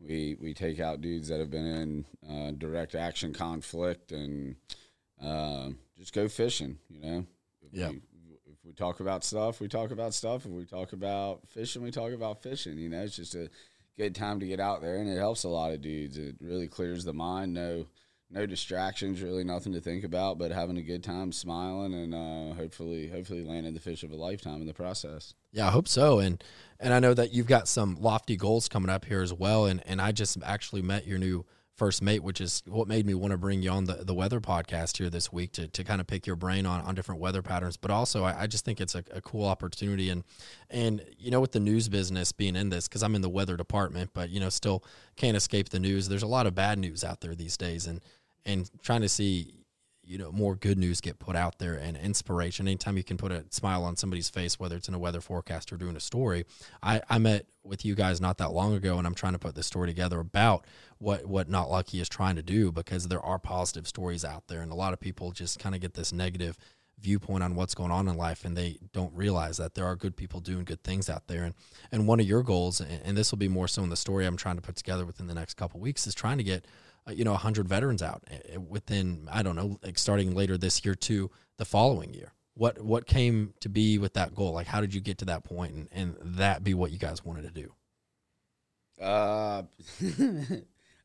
we 0.01 0.37
we 0.41 0.55
take 0.55 0.81
out 0.81 1.01
dudes 1.01 1.29
that 1.29 1.41
have 1.41 1.51
been 1.51 1.67
in 1.67 2.05
uh, 2.29 2.51
direct 2.53 2.95
action 2.95 3.33
conflict 3.33 4.13
and 4.13 4.57
uh, 5.23 5.71
just 5.99 6.13
go 6.13 6.29
fishing. 6.29 6.79
You 6.89 7.01
know, 7.01 7.27
yeah. 7.73 7.89
We, 7.89 8.03
if 8.47 8.65
we 8.65 8.73
talk 8.73 9.01
about 9.01 9.25
stuff, 9.25 9.61
we 9.61 9.69
talk 9.69 9.91
about 9.91 10.15
stuff. 10.15 10.45
If 10.45 10.51
we 10.53 10.65
talk 10.65 10.93
about 10.93 11.41
fishing, 11.49 11.83
we 11.83 11.91
talk 11.91 12.13
about 12.13 12.43
fishing. 12.43 12.79
You 12.79 12.89
know, 12.89 13.03
it's 13.03 13.17
just 13.17 13.35
a 13.35 13.51
good 13.97 14.15
time 14.15 14.41
to 14.41 14.47
get 14.47 14.61
out 14.61 14.83
there, 14.83 14.97
and 14.97 15.09
it 15.09 15.19
helps 15.19 15.45
a 15.45 15.49
lot 15.49 15.73
of 15.73 15.83
dudes. 15.83 16.19
It 16.19 16.37
really 16.41 16.69
clears 16.69 17.05
the 17.05 17.15
mind. 17.15 17.55
No 17.55 17.87
no 18.31 18.47
distractions, 18.47 19.23
really 19.23 19.45
nothing 19.45 19.73
to 19.73 19.81
think 19.81 20.05
about, 20.05 20.39
but 20.39 20.51
having 20.51 20.77
a 20.77 20.83
good 20.83 21.05
time, 21.05 21.31
smiling, 21.33 21.95
and 21.95 22.15
uh, 22.15 22.55
hopefully, 22.55 23.09
hopefully 23.09 23.45
landing 23.45 23.75
the 23.75 23.81
fish 23.81 24.03
of 24.03 24.11
a 24.11 24.17
lifetime 24.17 24.61
in 24.61 24.67
the 24.67 24.75
process. 24.75 25.35
Yeah, 25.53 25.69
I 25.69 25.71
hope 25.71 25.89
so. 25.89 26.19
And 26.19 26.43
and 26.81 26.93
I 26.93 27.01
know 27.01 27.15
that 27.15 27.33
you've 27.33 27.47
got 27.47 27.69
some 27.69 27.97
lofty 28.01 28.37
goals 28.37 28.69
coming 28.69 28.91
up 28.91 29.05
here 29.05 29.23
as 29.23 29.33
well. 29.33 29.67
And 29.67 29.83
and 29.87 30.01
I 30.01 30.13
just 30.13 30.39
actually 30.45 30.83
met 30.83 31.07
your 31.07 31.19
new 31.19 31.47
first 31.77 32.01
mate, 32.01 32.23
which 32.23 32.41
is 32.41 32.63
what 32.67 32.89
made 32.89 33.05
me 33.07 33.15
want 33.15 33.33
to 33.33 33.37
bring 33.37 33.63
you 33.63 33.71
on 33.71 33.85
the, 33.85 33.95
the 33.95 34.15
weather 34.15 34.41
podcast 34.41 34.97
here 34.97 35.11
this 35.11 35.33
week 35.33 35.53
to, 35.53 35.69
to 35.69 35.85
kind 35.85 36.01
of 36.01 36.07
pick 36.07 36.27
your 36.27 36.37
brain 36.37 36.65
on, 36.65 36.81
on 36.81 36.95
different 36.95 37.21
weather 37.21 37.43
patterns. 37.43 37.77
But 37.77 37.91
also, 37.91 38.25
I, 38.25 38.43
I 38.43 38.47
just 38.47 38.65
think 38.65 38.81
it's 38.81 38.95
a, 38.95 39.05
a, 39.13 39.21
cool 39.21 39.45
opportunity. 39.45 40.09
And, 40.09 40.25
and, 40.71 41.05
you 41.19 41.31
know, 41.31 41.41
with 41.41 41.53
the 41.53 41.61
news 41.61 41.89
business 41.89 42.33
being 42.33 42.57
in 42.57 42.71
this, 42.71 42.89
because 42.89 43.03
I'm 43.03 43.15
in 43.15 43.21
the 43.21 43.29
weather 43.29 43.57
department, 43.57 44.11
but, 44.15 44.31
you 44.31 44.41
know, 44.41 44.49
still 44.49 44.83
can't 45.17 45.37
escape 45.37 45.69
the 45.69 45.79
news. 45.79 46.09
There's 46.09 46.23
a 46.23 46.27
lot 46.27 46.47
of 46.47 46.55
bad 46.55 46.79
news 46.79 47.05
out 47.05 47.21
there 47.21 47.35
these 47.35 47.57
days. 47.57 47.87
And, 47.87 48.01
and 48.47 48.71
trying 48.83 49.03
to 49.03 49.09
see, 49.09 49.66
you 50.07 50.19
know, 50.19 50.31
more 50.31 50.55
good 50.55 50.79
news 50.79 51.01
get 51.01 51.19
put 51.19 51.35
out 51.35 51.59
there 51.59 51.75
and 51.75 51.97
inspiration. 51.97 52.69
Anytime 52.69 52.97
you 52.97 53.05
can 53.05 53.17
put 53.17 53.33
a 53.33 53.45
smile 53.51 53.85
on 53.85 53.97
somebody's 53.97 54.31
face, 54.31 54.59
whether 54.59 54.77
it's 54.77 54.89
in 54.89 54.95
a 54.95 54.99
weather 54.99 55.21
forecast 55.21 55.73
or 55.73 55.77
doing 55.77 55.97
a 55.97 56.01
story. 56.01 56.45
I, 56.83 57.03
I 57.11 57.19
met 57.19 57.47
with 57.65 57.85
you 57.85 57.95
guys 57.95 58.21
not 58.21 58.39
that 58.39 58.53
long 58.53 58.75
ago, 58.75 58.99
and 58.99 59.07
I'm 59.07 59.15
trying 59.15 59.33
to 59.33 59.39
put 59.39 59.57
this 59.57 59.67
story 59.67 59.89
together 59.89 60.21
about 60.21 60.65
what 60.99 61.27
what 61.27 61.49
Not 61.49 61.71
Lucky 61.71 62.01
is 62.01 62.09
trying 62.09 62.37
to 62.37 62.43
do 62.43 62.71
because 62.71 63.09
there 63.09 63.21
are 63.21 63.39
positive 63.39 63.87
stories 63.89 64.25
out 64.25 64.47
there, 64.47 64.61
and 64.61 64.71
a 64.71 64.77
lot 64.77 64.93
of 64.93 65.01
people 65.01 65.33
just 65.33 65.59
kind 65.59 65.75
of 65.75 65.81
get 65.81 65.95
this 65.95 66.13
negative 66.13 66.57
viewpoint 66.99 67.43
on 67.43 67.55
what's 67.55 67.75
going 67.75 67.91
on 67.91 68.09
in 68.09 68.17
life 68.17 68.45
and 68.45 68.57
they 68.57 68.79
don't 68.93 69.13
realize 69.15 69.59
that 69.59 69.75
there 69.75 69.85
are 69.85 69.95
good 69.95 70.17
people 70.17 70.41
doing 70.41 70.65
good 70.65 70.83
things 70.83 71.11
out 71.11 71.27
there 71.27 71.45
and 71.45 71.55
and 71.93 72.09
one 72.09 72.19
of 72.19 72.27
your 72.27 72.43
goals 72.43 72.81
and, 72.81 73.03
and 73.05 73.17
this 73.17 73.31
will 73.31 73.39
be 73.39 73.49
more 73.49 73.69
so 73.69 73.83
in 73.83 73.91
the 73.91 73.97
story 73.97 74.25
i'm 74.25 74.37
trying 74.37 74.57
to 74.57 74.63
put 74.63 74.77
together 74.77 75.05
within 75.05 75.27
the 75.27 75.35
next 75.35 75.55
couple 75.55 75.79
weeks 75.79 76.07
is 76.07 76.15
trying 76.15 76.39
to 76.39 76.45
get 76.45 76.65
uh, 77.09 77.13
you 77.13 77.25
know 77.25 77.33
100 77.33 77.69
veterans 77.69 78.03
out 78.03 78.25
uh, 78.31 78.61
within 78.61 79.29
i 79.31 79.43
don't 79.43 79.57
know 79.57 79.79
like 79.83 79.99
starting 79.99 80.35
later 80.35 80.57
this 80.57 80.85
year 80.85 80.95
to 80.95 81.31
the 81.59 81.65
following 81.65 82.13
year 82.15 82.33
what 82.55 82.81
what 82.81 83.07
came 83.07 83.55
to 83.61 83.69
be 83.69 83.99
with 83.99 84.15
that 84.15 84.35
goal 84.35 84.53
like 84.53 84.67
how 84.67 84.81
did 84.81 84.95
you 84.95 85.01
get 85.01 85.19
to 85.19 85.25
that 85.25 85.45
point 85.45 85.73
and, 85.75 85.89
and 85.93 86.17
that 86.21 86.65
be 86.65 86.75
what 86.75 86.91
you 86.91 86.99
guys 86.99 87.25
wanted 87.25 87.43
to 87.43 87.51
do 87.51 87.73
uh 89.03 89.63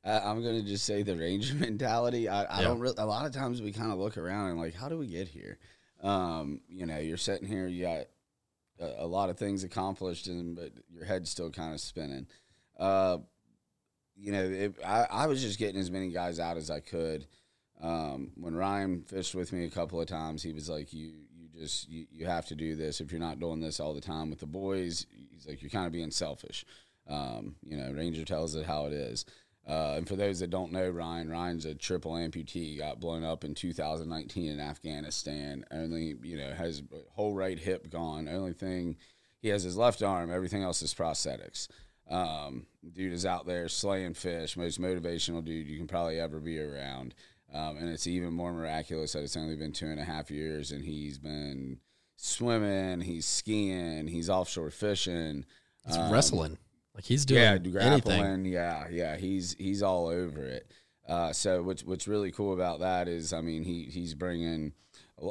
I'm 0.03 0.43
gonna 0.43 0.63
just 0.63 0.85
say 0.85 1.03
the 1.03 1.15
ranger 1.15 1.55
mentality. 1.59 2.27
I, 2.27 2.43
I 2.43 2.57
yeah. 2.57 2.67
don't 2.67 2.79
really. 2.79 2.95
A 2.97 3.05
lot 3.05 3.25
of 3.25 3.33
times 3.33 3.61
we 3.61 3.71
kind 3.71 3.91
of 3.91 3.99
look 3.99 4.17
around 4.17 4.49
and 4.49 4.59
like, 4.59 4.73
how 4.73 4.89
do 4.89 4.97
we 4.97 5.07
get 5.07 5.27
here? 5.27 5.57
Um, 6.01 6.61
you 6.67 6.85
know, 6.85 6.97
you're 6.97 7.17
sitting 7.17 7.47
here, 7.47 7.67
you 7.67 7.83
got 7.83 8.07
a, 8.79 9.03
a 9.03 9.07
lot 9.07 9.29
of 9.29 9.37
things 9.37 9.63
accomplished, 9.63 10.27
and 10.27 10.55
but 10.55 10.71
your 10.89 11.05
head's 11.05 11.29
still 11.29 11.51
kind 11.51 11.73
of 11.73 11.79
spinning. 11.79 12.27
Uh, 12.79 13.19
you 14.21 14.31
know, 14.31 14.43
it, 14.43 14.75
I, 14.85 15.07
I 15.09 15.27
was 15.27 15.41
just 15.41 15.57
getting 15.57 15.81
as 15.81 15.89
many 15.89 16.09
guys 16.09 16.39
out 16.39 16.57
as 16.57 16.69
I 16.69 16.79
could. 16.79 17.25
Um, 17.81 18.31
when 18.35 18.55
Ryan 18.55 19.01
fished 19.01 19.33
with 19.33 19.51
me 19.51 19.65
a 19.65 19.69
couple 19.69 19.99
of 19.99 20.07
times, 20.07 20.43
he 20.43 20.53
was 20.53 20.69
like, 20.69 20.93
"You, 20.93 21.11
you 21.33 21.47
just, 21.59 21.89
you, 21.89 22.05
you 22.11 22.25
have 22.27 22.45
to 22.47 22.55
do 22.55 22.75
this. 22.75 23.01
If 23.01 23.11
you're 23.11 23.19
not 23.19 23.39
doing 23.39 23.59
this 23.59 23.79
all 23.79 23.95
the 23.95 24.01
time 24.01 24.29
with 24.29 24.39
the 24.39 24.45
boys, 24.45 25.07
he's 25.31 25.47
like, 25.47 25.61
you're 25.63 25.71
kind 25.71 25.87
of 25.87 25.91
being 25.91 26.11
selfish." 26.11 26.63
Um, 27.09 27.55
you 27.65 27.77
know, 27.77 27.91
Ranger 27.91 28.23
tells 28.23 28.55
it 28.55 28.65
how 28.65 28.85
it 28.85 28.93
is. 28.93 29.25
Uh, 29.67 29.95
and 29.97 30.07
for 30.07 30.15
those 30.15 30.39
that 30.39 30.49
don't 30.49 30.71
know 30.71 30.89
Ryan, 30.89 31.29
Ryan's 31.29 31.65
a 31.65 31.75
triple 31.75 32.13
amputee. 32.13 32.77
Got 32.77 32.99
blown 32.99 33.23
up 33.23 33.43
in 33.43 33.53
2019 33.55 34.51
in 34.51 34.59
Afghanistan. 34.59 35.65
Only 35.71 36.15
you 36.21 36.37
know 36.37 36.51
has 36.53 36.83
whole 37.11 37.33
right 37.33 37.59
hip 37.59 37.89
gone. 37.89 38.27
Only 38.27 38.53
thing 38.53 38.97
he 39.41 39.49
has 39.49 39.63
his 39.63 39.77
left 39.77 40.03
arm. 40.03 40.31
Everything 40.31 40.63
else 40.63 40.81
is 40.81 40.93
prosthetics. 40.93 41.67
Um, 42.11 42.65
dude 42.93 43.13
is 43.13 43.25
out 43.25 43.45
there 43.45 43.67
slaying 43.69 44.13
fish. 44.13 44.57
Most 44.57 44.79
motivational 44.79 45.43
dude 45.43 45.67
you 45.67 45.77
can 45.77 45.87
probably 45.87 46.19
ever 46.19 46.39
be 46.39 46.59
around. 46.59 47.15
Um, 47.53 47.77
and 47.77 47.89
it's 47.89 48.07
even 48.07 48.33
more 48.33 48.53
miraculous 48.53 49.13
that 49.13 49.23
it's 49.23 49.37
only 49.37 49.55
been 49.55 49.71
two 49.71 49.87
and 49.87 49.99
a 49.99 50.03
half 50.03 50.29
years 50.29 50.71
and 50.71 50.83
he's 50.83 51.17
been 51.17 51.79
swimming, 52.15 53.01
he's 53.01 53.25
skiing, 53.25 54.07
he's 54.07 54.29
offshore 54.29 54.69
fishing, 54.69 55.45
he's 55.85 55.97
um, 55.97 56.11
wrestling. 56.11 56.57
Like 56.95 57.05
he's 57.05 57.25
doing 57.25 57.41
yeah, 57.41 57.57
grappling. 57.57 58.19
Anything. 58.19 58.45
Yeah, 58.45 58.87
yeah, 58.89 59.17
he's 59.17 59.55
he's 59.57 59.81
all 59.81 60.07
over 60.07 60.43
it. 60.43 60.71
Uh, 61.07 61.33
so 61.33 61.63
what's 61.63 61.83
what's 61.83 62.07
really 62.07 62.31
cool 62.31 62.53
about 62.53 62.79
that 62.81 63.07
is, 63.07 63.33
I 63.33 63.41
mean, 63.41 63.63
he 63.63 63.83
he's 63.85 64.13
bringing 64.13 64.73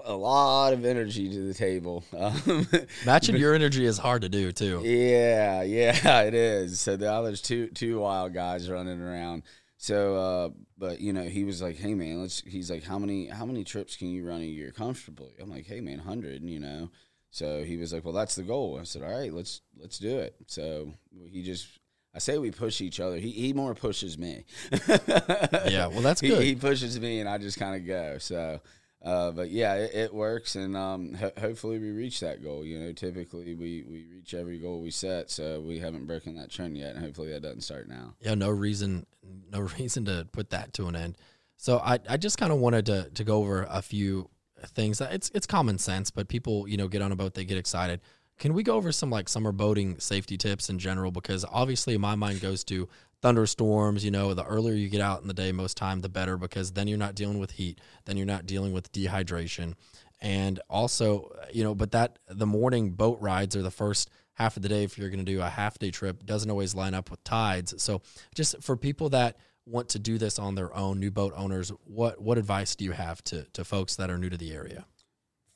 a 0.05 0.14
lot 0.14 0.72
of 0.72 0.85
energy 0.85 1.29
to 1.29 1.46
the 1.46 1.55
table. 1.55 2.05
Um, 2.20 2.66
Matching 3.07 3.37
your 3.37 3.55
energy 3.55 3.87
is 3.87 3.96
hard 3.96 4.22
to 4.22 4.29
do 4.29 4.53
too. 4.53 4.83
Yeah, 4.85 5.62
yeah, 5.62 6.20
it 6.22 6.35
is. 6.35 6.79
So 6.79 6.96
now 6.96 7.22
there's 7.22 7.40
two 7.40 7.68
two 7.68 8.00
wild 8.00 8.35
guys 8.35 8.68
running 8.68 9.00
around. 9.00 9.42
So, 9.79 10.16
uh, 10.16 10.48
but 10.76 11.00
you 11.00 11.14
know, 11.14 11.22
he 11.22 11.44
was 11.44 11.62
like, 11.62 11.76
"Hey 11.76 11.94
man, 11.94 12.20
let's." 12.20 12.40
He's 12.40 12.70
like, 12.70 12.85
"How 12.85 12.98
many 12.98 13.29
how 13.29 13.46
many 13.46 13.64
trips 13.64 13.96
can 13.96 14.09
you 14.09 14.29
run 14.29 14.42
a 14.42 14.44
year 14.44 14.70
comfortably?" 14.70 15.33
I'm 15.40 15.50
like, 15.50 15.66
"Hey 15.66 15.81
man, 15.81 15.98
hundred, 15.98 16.42
you 16.42 16.61
know." 16.61 16.90
So 17.31 17.64
he 17.64 17.79
was 17.79 17.92
like, 17.92 18.05
"Well, 18.05 18.12
that's 18.12 18.35
the 18.35 18.42
goal." 18.42 18.79
I 18.79 18.83
said, 18.83 19.03
"All 19.03 19.18
right, 19.18 19.33
let's 19.33 19.62
let's 19.79 19.98
do 19.98 20.18
it." 20.18 20.37
So 20.46 20.92
he 21.31 21.42
just 21.42 21.81
I 22.14 22.18
say 22.18 22.38
we 22.38 22.50
push 22.50 22.81
each 22.81 22.98
other. 22.98 23.16
He 23.16 23.31
he 23.31 23.53
more 23.53 23.74
pushes 23.74 24.18
me. 24.18 24.44
yeah, 24.88 25.87
well, 25.87 26.03
that's 26.03 26.20
good. 26.20 26.42
He, 26.42 26.50
he, 26.50 26.55
pushes 26.57 26.98
me, 26.98 27.20
and 27.20 27.29
I 27.29 27.38
just 27.38 27.59
kind 27.59 27.76
of 27.76 27.87
go. 27.87 28.18
So, 28.18 28.61
uh, 29.03 29.31
but 29.31 29.51
yeah, 29.51 29.75
it, 29.75 29.95
it 29.95 30.15
works, 30.15 30.57
and 30.57 30.77
um, 30.77 31.15
ho- 31.15 31.33
hopefully 31.39 31.79
we 31.79 31.91
reach 31.91 32.21
that 32.21 32.43
goal. 32.43 32.65
You 32.65 32.79
know, 32.81 32.93
typically 32.93 33.55
we 33.55 33.85
we 33.89 34.07
reach 34.13 34.35
every 34.35 34.59
goal 34.59 34.81
we 34.81 34.91
set, 34.91 35.31
so 35.31 35.61
we 35.61 35.79
haven't 35.79 36.07
broken 36.07 36.37
that 36.37 36.51
trend 36.51 36.77
yet, 36.77 36.95
and 36.95 37.05
hopefully 37.05 37.31
that 37.33 37.43
doesn't 37.43 37.63
start 37.63 37.89
now. 37.89 38.15
Yeah, 38.21 38.35
no 38.35 38.51
reason, 38.51 39.07
no 39.51 39.61
reason 39.79 40.05
to 40.05 40.29
put 40.33 40.51
that 40.51 40.73
to 40.75 40.87
an 40.87 40.97
end. 40.97 41.17
So 41.57 41.79
I 41.79 41.99
I 42.09 42.17
just 42.17 42.39
kind 42.39 42.53
of 42.53 42.59
wanted 42.59 42.87
to 42.87 43.11
to 43.15 43.25
go 43.25 43.39
over 43.39 43.67
a 43.71 43.83
few 43.83 44.29
things 44.69 45.01
it's 45.01 45.31
it's 45.35 45.47
common 45.47 45.79
sense, 45.79 46.11
but 46.11 46.29
people 46.29 46.69
you 46.69 46.77
know 46.77 46.89
get 46.89 47.03
on 47.03 47.13
a 47.13 47.17
boat, 47.17 47.35
they 47.35 47.45
get 47.45 47.59
excited. 47.59 48.01
Can 48.39 48.55
we 48.55 48.63
go 48.63 48.75
over 48.75 48.91
some 48.91 49.11
like 49.11 49.29
summer 49.29 49.53
boating 49.53 49.99
safety 49.99 50.39
tips 50.39 50.71
in 50.71 50.79
general? 50.79 51.11
Because 51.11 51.45
obviously 51.51 51.97
my 51.99 52.15
mind 52.15 52.41
goes 52.41 52.65
to 52.65 52.89
thunderstorms. 53.22 54.04
You 54.04 54.11
know, 54.11 54.35
the 54.35 54.44
earlier 54.44 54.74
you 54.74 54.88
get 54.88 55.00
out 55.00 55.22
in 55.22 55.28
the 55.28 55.35
day, 55.35 55.52
most 55.52 55.76
time 55.76 56.00
the 56.00 56.09
better, 56.09 56.37
because 56.37 56.72
then 56.72 56.88
you're 56.88 56.98
not 56.98 57.14
dealing 57.14 57.38
with 57.38 57.52
heat, 57.52 57.80
then 58.04 58.16
you're 58.16 58.26
not 58.26 58.46
dealing 58.46 58.72
with 58.72 58.92
dehydration, 58.92 59.74
and 60.20 60.61
also 60.68 61.30
you 61.52 61.64
know, 61.64 61.74
but 61.74 61.92
that 61.92 62.18
the 62.28 62.46
morning 62.46 62.90
boat 62.90 63.18
rides 63.20 63.56
are 63.56 63.62
the 63.62 63.70
first 63.70 64.11
half 64.35 64.56
of 64.56 64.62
the 64.62 64.68
day 64.68 64.85
if 64.85 64.96
you're 64.96 65.11
going 65.11 65.24
to 65.24 65.33
do 65.33 65.40
a 65.42 65.48
half 65.48 65.78
day 65.78 65.90
trip 65.90 66.24
doesn't 66.24 66.50
always 66.50 66.74
line 66.74 66.94
up 66.94 67.11
with 67.11 67.22
tides. 67.24 67.74
So 67.83 68.00
just 68.35 68.62
for 68.62 68.76
people 68.76 69.11
that 69.11 69.37
want 69.66 69.90
to 69.90 69.98
do 69.98 70.16
this 70.16 70.38
on 70.38 70.54
their 70.54 70.74
own, 70.74 70.98
new 70.98 71.11
boat 71.11 71.35
owners, 71.37 71.70
what 71.85 72.20
what 72.20 72.38
advice 72.38 72.74
do 72.74 72.85
you 72.85 72.92
have 72.92 73.22
to 73.24 73.44
to 73.52 73.64
folks 73.64 73.96
that 73.96 74.11
are 74.11 74.18
new 74.18 74.30
to 74.30 74.37
the 74.37 74.52
area? 74.52 74.87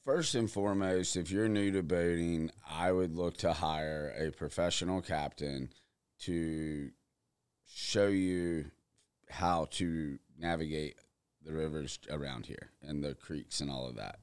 First 0.05 0.35
and 0.35 0.51
foremost, 0.51 1.17
if 1.17 1.31
you're 1.31 1.49
new 1.49 1.73
to 1.73 1.83
boating, 1.83 2.51
I 2.71 2.93
would 2.93 3.17
look 3.17 3.39
to 3.39 3.55
hire 3.55 4.15
a 4.19 4.31
professional 4.31 5.01
captain 5.01 5.71
to 6.21 6.91
show 7.67 8.09
you 8.09 8.67
how 9.29 9.67
to 9.73 10.19
navigate 10.39 10.97
the 11.45 11.53
rivers 11.53 11.99
around 12.11 12.47
here 12.47 12.71
and 12.83 13.03
the 13.03 13.15
creeks 13.15 13.61
and 13.61 13.71
all 13.71 13.89
of 13.89 13.97
that. 13.97 14.19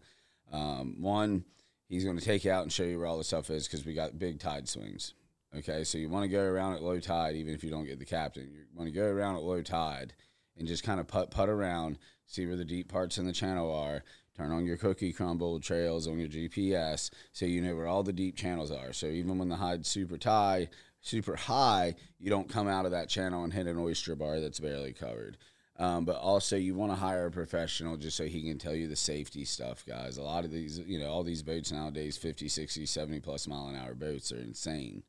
Um, 0.52 1.02
one, 1.02 1.46
he's 1.88 2.04
going 2.04 2.18
to 2.18 2.26
take 2.26 2.46
you 2.46 2.52
out 2.52 2.64
and 2.64 2.72
show 2.72 2.84
you 2.84 2.98
where 2.98 3.08
all 3.08 3.18
the 3.18 3.24
stuff 3.24 3.50
is 3.50 3.68
because 3.68 3.86
we 3.86 3.94
got 3.94 4.20
big 4.20 4.40
tide 4.40 4.68
swings. 4.68 5.14
Okay, 5.58 5.84
so 5.84 5.98
you 5.98 6.08
want 6.08 6.24
to 6.24 6.30
go 6.30 6.44
around 6.44 6.76
at 6.76 6.82
low 6.82 7.00
tide, 7.00 7.36
even 7.36 7.54
if 7.54 7.64
you 7.64 7.70
don't 7.70 7.86
get 7.86 8.00
the 8.00 8.06
captain. 8.06 8.50
You 8.54 8.64
want 8.74 8.88
to 8.88 8.96
go 8.96 9.06
around 9.06 9.36
at 9.36 9.44
low 9.44 9.62
tide 9.62 10.14
and 10.58 10.68
just 10.68 10.84
kind 10.84 11.00
of 11.00 11.08
put 11.08 11.30
put 11.30 11.50
around, 11.50 11.98
see 12.26 12.46
where 12.46 12.56
the 12.56 12.66
deep 12.66 12.90
parts 12.90 13.18
in 13.18 13.26
the 13.26 13.34
channel 13.34 13.74
are. 13.74 14.04
Turn 14.38 14.52
on 14.52 14.66
your 14.66 14.78
cookie 14.78 15.12
crumble 15.12 15.60
trails 15.60 16.08
on 16.08 16.18
your 16.18 16.30
GPS, 16.30 17.10
so 17.34 17.46
you 17.46 17.62
know 17.62 17.76
where 17.76 17.88
all 17.88 18.02
the 18.02 18.14
deep 18.14 18.38
channels 18.38 18.72
are. 18.72 18.94
So 18.94 19.08
even 19.08 19.38
when 19.38 19.50
the 19.50 19.58
tide's 19.58 19.90
super 19.90 20.18
high, 20.24 20.70
super 21.02 21.36
high, 21.36 21.96
you 22.20 22.30
don't 22.30 22.50
come 22.50 22.68
out 22.68 22.86
of 22.86 22.92
that 22.92 23.10
channel 23.10 23.44
and 23.44 23.52
hit 23.52 23.68
an 23.68 23.78
oyster 23.78 24.16
bar 24.16 24.40
that's 24.40 24.60
barely 24.60 24.94
covered. 24.94 25.38
Um, 25.78 26.06
but 26.06 26.18
also, 26.18 26.58
you 26.58 26.76
want 26.76 26.92
to 26.92 26.96
hire 26.96 27.26
a 27.26 27.32
professional 27.32 27.98
just 27.98 28.16
so 28.16 28.26
he 28.26 28.48
can 28.48 28.60
tell 28.60 28.76
you 28.76 28.88
the 28.88 28.96
safety 28.96 29.46
stuff, 29.46 29.84
guys. 29.88 30.18
A 30.18 30.22
lot 30.22 30.46
of 30.46 30.52
these, 30.52 30.78
you 30.78 31.00
know, 31.00 31.10
all 31.10 31.24
these 31.24 31.42
boats 31.42 31.72
nowadays, 31.72 32.18
50, 32.18 32.48
60, 32.50 32.86
70 32.86 33.20
plus 33.22 33.48
mile 33.48 33.68
an 33.68 33.76
hour 33.76 33.96
boats 33.96 34.32
are 34.32 34.40
insane. 34.40 35.02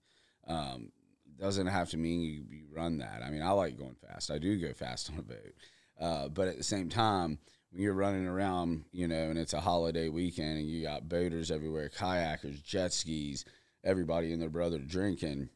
Um, 0.46 0.90
doesn't 1.38 1.66
have 1.66 1.90
to 1.90 1.96
mean 1.96 2.20
you, 2.20 2.44
you, 2.48 2.64
run 2.74 2.98
that. 2.98 3.22
I 3.22 3.30
mean, 3.30 3.42
I 3.42 3.50
like 3.50 3.76
going 3.76 3.96
fast. 3.96 4.30
I 4.30 4.38
do 4.38 4.56
go 4.58 4.72
fast 4.72 5.10
on 5.10 5.18
a 5.18 5.22
boat. 5.22 5.54
Uh, 6.00 6.28
but 6.28 6.48
at 6.48 6.56
the 6.56 6.64
same 6.64 6.88
time, 6.88 7.38
when 7.70 7.82
you're 7.82 7.92
running 7.92 8.26
around, 8.26 8.84
you 8.92 9.08
know, 9.08 9.28
and 9.28 9.38
it's 9.38 9.52
a 9.52 9.60
holiday 9.60 10.08
weekend 10.08 10.58
and 10.58 10.68
you 10.68 10.82
got 10.82 11.08
boaters 11.08 11.50
everywhere, 11.50 11.90
kayakers, 11.90 12.62
jet 12.62 12.92
skis, 12.92 13.44
everybody 13.84 14.32
and 14.32 14.40
their 14.40 14.48
brother 14.48 14.78
drinking, 14.78 15.48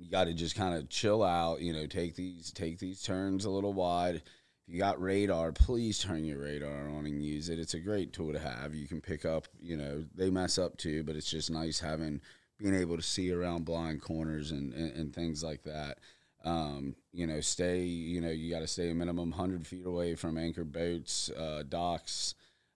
you 0.00 0.10
got 0.10 0.24
to 0.24 0.34
just 0.34 0.56
kind 0.56 0.74
of 0.74 0.88
chill 0.88 1.22
out, 1.22 1.60
you 1.60 1.72
know, 1.72 1.86
take 1.86 2.16
these 2.16 2.50
take 2.50 2.78
these 2.78 3.02
turns 3.02 3.44
a 3.44 3.50
little 3.50 3.72
wide. 3.72 4.16
If 4.16 4.74
you 4.74 4.78
got 4.78 5.00
radar, 5.00 5.52
please 5.52 5.98
turn 5.98 6.24
your 6.24 6.40
radar 6.40 6.88
on 6.88 7.06
and 7.06 7.22
use 7.22 7.48
it. 7.48 7.58
It's 7.58 7.74
a 7.74 7.80
great 7.80 8.12
tool 8.12 8.32
to 8.32 8.38
have. 8.38 8.74
You 8.74 8.88
can 8.88 9.00
pick 9.00 9.24
up, 9.24 9.46
you 9.60 9.76
know, 9.76 10.04
they 10.14 10.30
mess 10.30 10.58
up 10.58 10.76
too, 10.76 11.02
but 11.04 11.16
it's 11.16 11.30
just 11.30 11.50
nice 11.50 11.80
having– 11.80 12.20
being 12.60 12.74
able 12.74 12.96
to 12.96 13.02
see 13.02 13.32
around 13.32 13.64
blind 13.64 14.02
corners 14.02 14.50
and, 14.50 14.72
and, 14.74 14.92
and 14.94 15.14
things 15.14 15.42
like 15.42 15.62
that. 15.64 15.98
Um, 16.44 16.94
you 17.12 17.26
know, 17.26 17.40
stay, 17.40 17.82
you 17.82 18.20
know, 18.20 18.30
you 18.30 18.50
got 18.50 18.60
to 18.60 18.66
stay 18.66 18.90
a 18.90 18.94
minimum 18.94 19.30
100 19.30 19.66
feet 19.66 19.86
away 19.86 20.14
from 20.14 20.38
anchored 20.38 20.72
boats, 20.72 21.30
uh, 21.30 21.62
docks, 21.68 22.34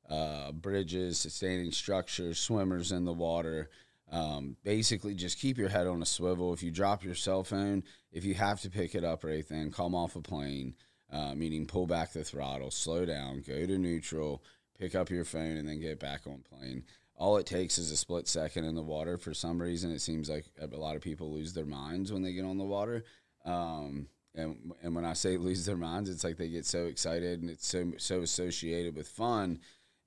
uh, 0.09 0.53
bridges, 0.53 1.19
sustaining 1.19 1.71
structures, 1.71 2.39
swimmers 2.39 2.93
in 2.93 3.05
the 3.05 3.13
water. 3.13 3.71
Um, 4.15 4.57
basically, 4.63 5.15
just 5.15 5.39
keep 5.39 5.59
your 5.59 5.69
head 5.69 5.87
on 5.87 6.01
a 6.01 6.07
swivel. 6.07 6.53
If 6.53 6.63
you 6.63 6.71
drop 6.71 7.03
your 7.03 7.15
cell 7.15 7.43
phone, 7.43 7.83
if 8.13 8.25
you 8.25 8.35
have 8.35 8.61
to 8.61 8.71
pick 8.71 8.95
it 8.95 9.05
up 9.05 9.25
right 9.25 9.47
then, 9.49 9.73
come 9.73 9.95
off 9.95 10.17
a 10.17 10.21
plane, 10.21 10.75
uh, 11.13 11.35
meaning 11.35 11.67
pull 11.67 11.87
back 11.87 12.13
the 12.13 12.23
throttle, 12.23 12.71
slow 12.71 13.05
down, 13.05 13.43
go 13.47 13.67
to 13.67 13.79
neutral, 13.79 14.43
pick 14.79 14.95
up 14.95 15.11
your 15.11 15.25
phone, 15.25 15.57
and 15.57 15.69
then 15.69 15.81
get 15.81 15.99
back 15.99 16.27
on 16.27 16.45
plane 16.49 16.85
all 17.17 17.37
it 17.37 17.47
takes 17.47 17.79
is 17.79 17.91
a 17.91 17.97
split 17.97 18.27
second 18.27 18.65
in 18.65 18.75
the 18.75 18.83
water. 18.83 19.17
For 19.17 19.35
some 19.35 19.61
reason, 19.61 19.91
it 19.91 20.01
seems 20.01 20.29
like 20.29 20.47
a 20.61 20.67
lot 20.77 20.97
of 20.97 21.03
people 21.03 21.33
lose 21.33 21.53
their 21.53 21.65
minds 21.65 22.13
when 22.13 22.23
they 22.23 22.33
get 22.33 22.45
on 22.45 22.59
the 22.59 22.65
water. 22.65 23.05
Um, 23.45 24.09
and 24.35 24.73
and 24.83 24.95
when 24.95 25.05
I 25.05 25.13
say 25.13 25.37
lose 25.37 25.65
their 25.65 25.77
minds, 25.77 26.11
it's 26.11 26.25
like 26.25 26.37
they 26.37 26.49
get 26.49 26.67
so 26.67 26.85
excited 26.87 27.41
and 27.41 27.51
it's 27.51 27.67
so 27.67 27.93
so 27.99 28.21
associated 28.23 28.97
with 28.97 29.09
fun, 29.09 29.61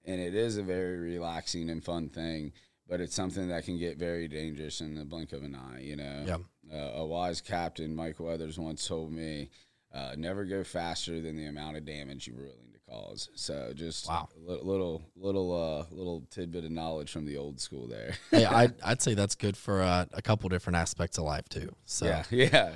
and 0.06 0.20
it 0.20 0.36
is 0.36 0.58
a 0.58 0.64
very 0.64 0.98
relaxing 0.98 1.70
and 1.70 1.84
fun 1.84 2.10
thing. 2.10 2.52
But 2.90 3.02
it's 3.02 3.16
something 3.16 3.50
that 3.50 3.66
can 3.66 3.78
get 3.78 3.98
very 3.98 4.28
dangerous 4.28 4.80
in 4.80 4.96
the 4.96 5.04
blink 5.04 5.34
of 5.34 5.44
an 5.44 5.56
eye. 5.56 5.82
You 5.82 5.98
know, 5.98 6.24
yeah. 6.26 6.38
Uh, 6.74 7.00
a 7.02 7.06
wise 7.06 7.42
captain, 7.42 7.96
Mike 7.96 8.20
Weathers, 8.20 8.58
once 8.58 8.88
told 8.88 9.12
me, 9.12 9.50
uh, 9.94 10.16
"Never 10.18 10.46
go 10.46 10.64
faster 10.64 11.22
than 11.22 11.36
the 11.36 11.46
amount 11.46 11.78
of 11.78 11.86
damage 11.86 12.28
you 12.28 12.36
really 12.36 12.67
cause. 12.90 13.30
So 13.36 13.72
just 13.76 14.08
Wow. 14.08 14.30
a 14.36 14.52
li- 14.52 14.60
little 14.62 15.04
little 15.16 15.52
uh 15.54 15.86
little 15.96 16.26
tidbit 16.30 16.66
of 16.66 16.72
knowledge 16.72 17.12
from 17.12 17.26
the 17.26 17.38
old 17.38 17.60
school 17.60 17.88
there. 17.88 18.16
hey, 18.32 18.46
I, 18.46 18.70
I'd 18.84 19.02
say 19.02 19.14
that's 19.14 19.36
good 19.36 19.58
for 19.58 19.82
uh, 19.82 20.06
a 20.14 20.22
couple 20.22 20.50
different 20.50 20.78
aspects 20.78 21.18
of 21.18 21.26
life 21.26 21.48
too. 21.50 21.76
So, 21.86 22.06
yeah, 22.06 22.24
yeah. 22.32 22.72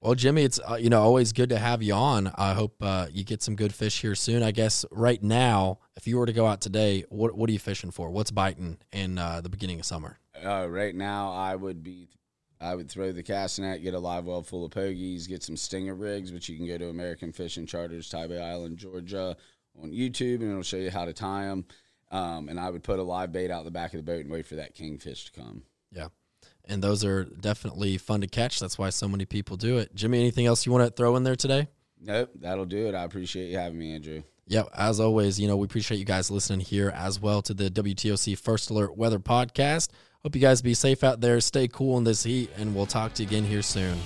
well, 0.00 0.14
Jimmy, 0.14 0.42
it's 0.44 0.60
uh, 0.68 0.74
you 0.74 0.90
know 0.90 1.02
always 1.02 1.32
good 1.32 1.48
to 1.50 1.58
have 1.58 1.82
you 1.82 1.94
on. 1.94 2.32
I 2.36 2.54
hope 2.54 2.76
uh, 2.80 3.06
you 3.12 3.24
get 3.24 3.42
some 3.42 3.56
good 3.56 3.74
fish 3.74 4.00
here 4.00 4.14
soon. 4.14 4.42
I 4.42 4.50
guess 4.50 4.84
right 4.90 5.22
now, 5.22 5.78
if 5.96 6.06
you 6.06 6.18
were 6.18 6.26
to 6.26 6.32
go 6.32 6.46
out 6.46 6.60
today, 6.60 7.04
what 7.08 7.36
what 7.36 7.48
are 7.48 7.52
you 7.52 7.58
fishing 7.58 7.90
for? 7.90 8.10
What's 8.10 8.30
biting 8.30 8.78
in 8.92 9.18
uh, 9.18 9.40
the 9.40 9.48
beginning 9.48 9.78
of 9.80 9.86
summer? 9.86 10.18
Uh, 10.44 10.66
right 10.68 10.94
now, 10.94 11.30
I 11.32 11.54
would 11.54 11.84
be, 11.84 12.08
I 12.60 12.74
would 12.74 12.90
throw 12.90 13.12
the 13.12 13.22
cast 13.22 13.60
net, 13.60 13.82
get 13.82 13.94
a 13.94 13.98
live 13.98 14.24
well 14.24 14.42
full 14.42 14.64
of 14.64 14.72
pogies, 14.72 15.28
get 15.28 15.42
some 15.44 15.56
stinger 15.56 15.94
rigs, 15.94 16.32
which 16.32 16.48
you 16.48 16.56
can 16.56 16.66
go 16.66 16.78
to 16.78 16.88
American 16.88 17.30
Fishing 17.32 17.64
Charters, 17.66 18.08
Tybee 18.08 18.38
Island, 18.38 18.78
Georgia, 18.78 19.36
on 19.80 19.90
YouTube, 19.90 20.40
and 20.40 20.50
it'll 20.50 20.62
show 20.62 20.76
you 20.76 20.90
how 20.90 21.04
to 21.04 21.12
tie 21.12 21.46
them. 21.46 21.64
Um, 22.10 22.48
and 22.48 22.60
I 22.60 22.68
would 22.70 22.82
put 22.82 22.98
a 22.98 23.02
live 23.02 23.32
bait 23.32 23.50
out 23.50 23.64
the 23.64 23.70
back 23.70 23.94
of 23.94 23.98
the 23.98 24.12
boat 24.12 24.20
and 24.20 24.30
wait 24.30 24.46
for 24.46 24.56
that 24.56 24.74
kingfish 24.74 25.26
to 25.26 25.40
come. 25.40 25.62
Yeah. 25.90 26.08
And 26.66 26.82
those 26.82 27.04
are 27.04 27.24
definitely 27.24 27.98
fun 27.98 28.20
to 28.20 28.26
catch. 28.26 28.60
That's 28.60 28.78
why 28.78 28.90
so 28.90 29.08
many 29.08 29.24
people 29.24 29.56
do 29.56 29.78
it. 29.78 29.94
Jimmy, 29.94 30.20
anything 30.20 30.46
else 30.46 30.66
you 30.66 30.72
want 30.72 30.84
to 30.84 30.90
throw 30.90 31.16
in 31.16 31.22
there 31.22 31.36
today? 31.36 31.68
Nope, 32.00 32.30
that'll 32.40 32.66
do 32.66 32.88
it. 32.88 32.94
I 32.94 33.04
appreciate 33.04 33.50
you 33.50 33.58
having 33.58 33.78
me, 33.78 33.94
Andrew. 33.94 34.22
Yep. 34.46 34.68
As 34.74 35.00
always, 35.00 35.40
you 35.40 35.48
know, 35.48 35.56
we 35.56 35.64
appreciate 35.64 35.98
you 35.98 36.04
guys 36.04 36.30
listening 36.30 36.60
here 36.60 36.90
as 36.90 37.20
well 37.20 37.42
to 37.42 37.54
the 37.54 37.70
WTOC 37.70 38.36
First 38.38 38.70
Alert 38.70 38.96
Weather 38.96 39.18
Podcast. 39.18 39.88
Hope 40.22 40.34
you 40.34 40.40
guys 40.40 40.62
be 40.62 40.74
safe 40.74 41.02
out 41.02 41.20
there, 41.20 41.40
stay 41.40 41.66
cool 41.66 41.98
in 41.98 42.04
this 42.04 42.22
heat, 42.22 42.50
and 42.56 42.74
we'll 42.74 42.86
talk 42.86 43.14
to 43.14 43.22
you 43.22 43.28
again 43.28 43.44
here 43.44 43.62
soon. 43.62 43.98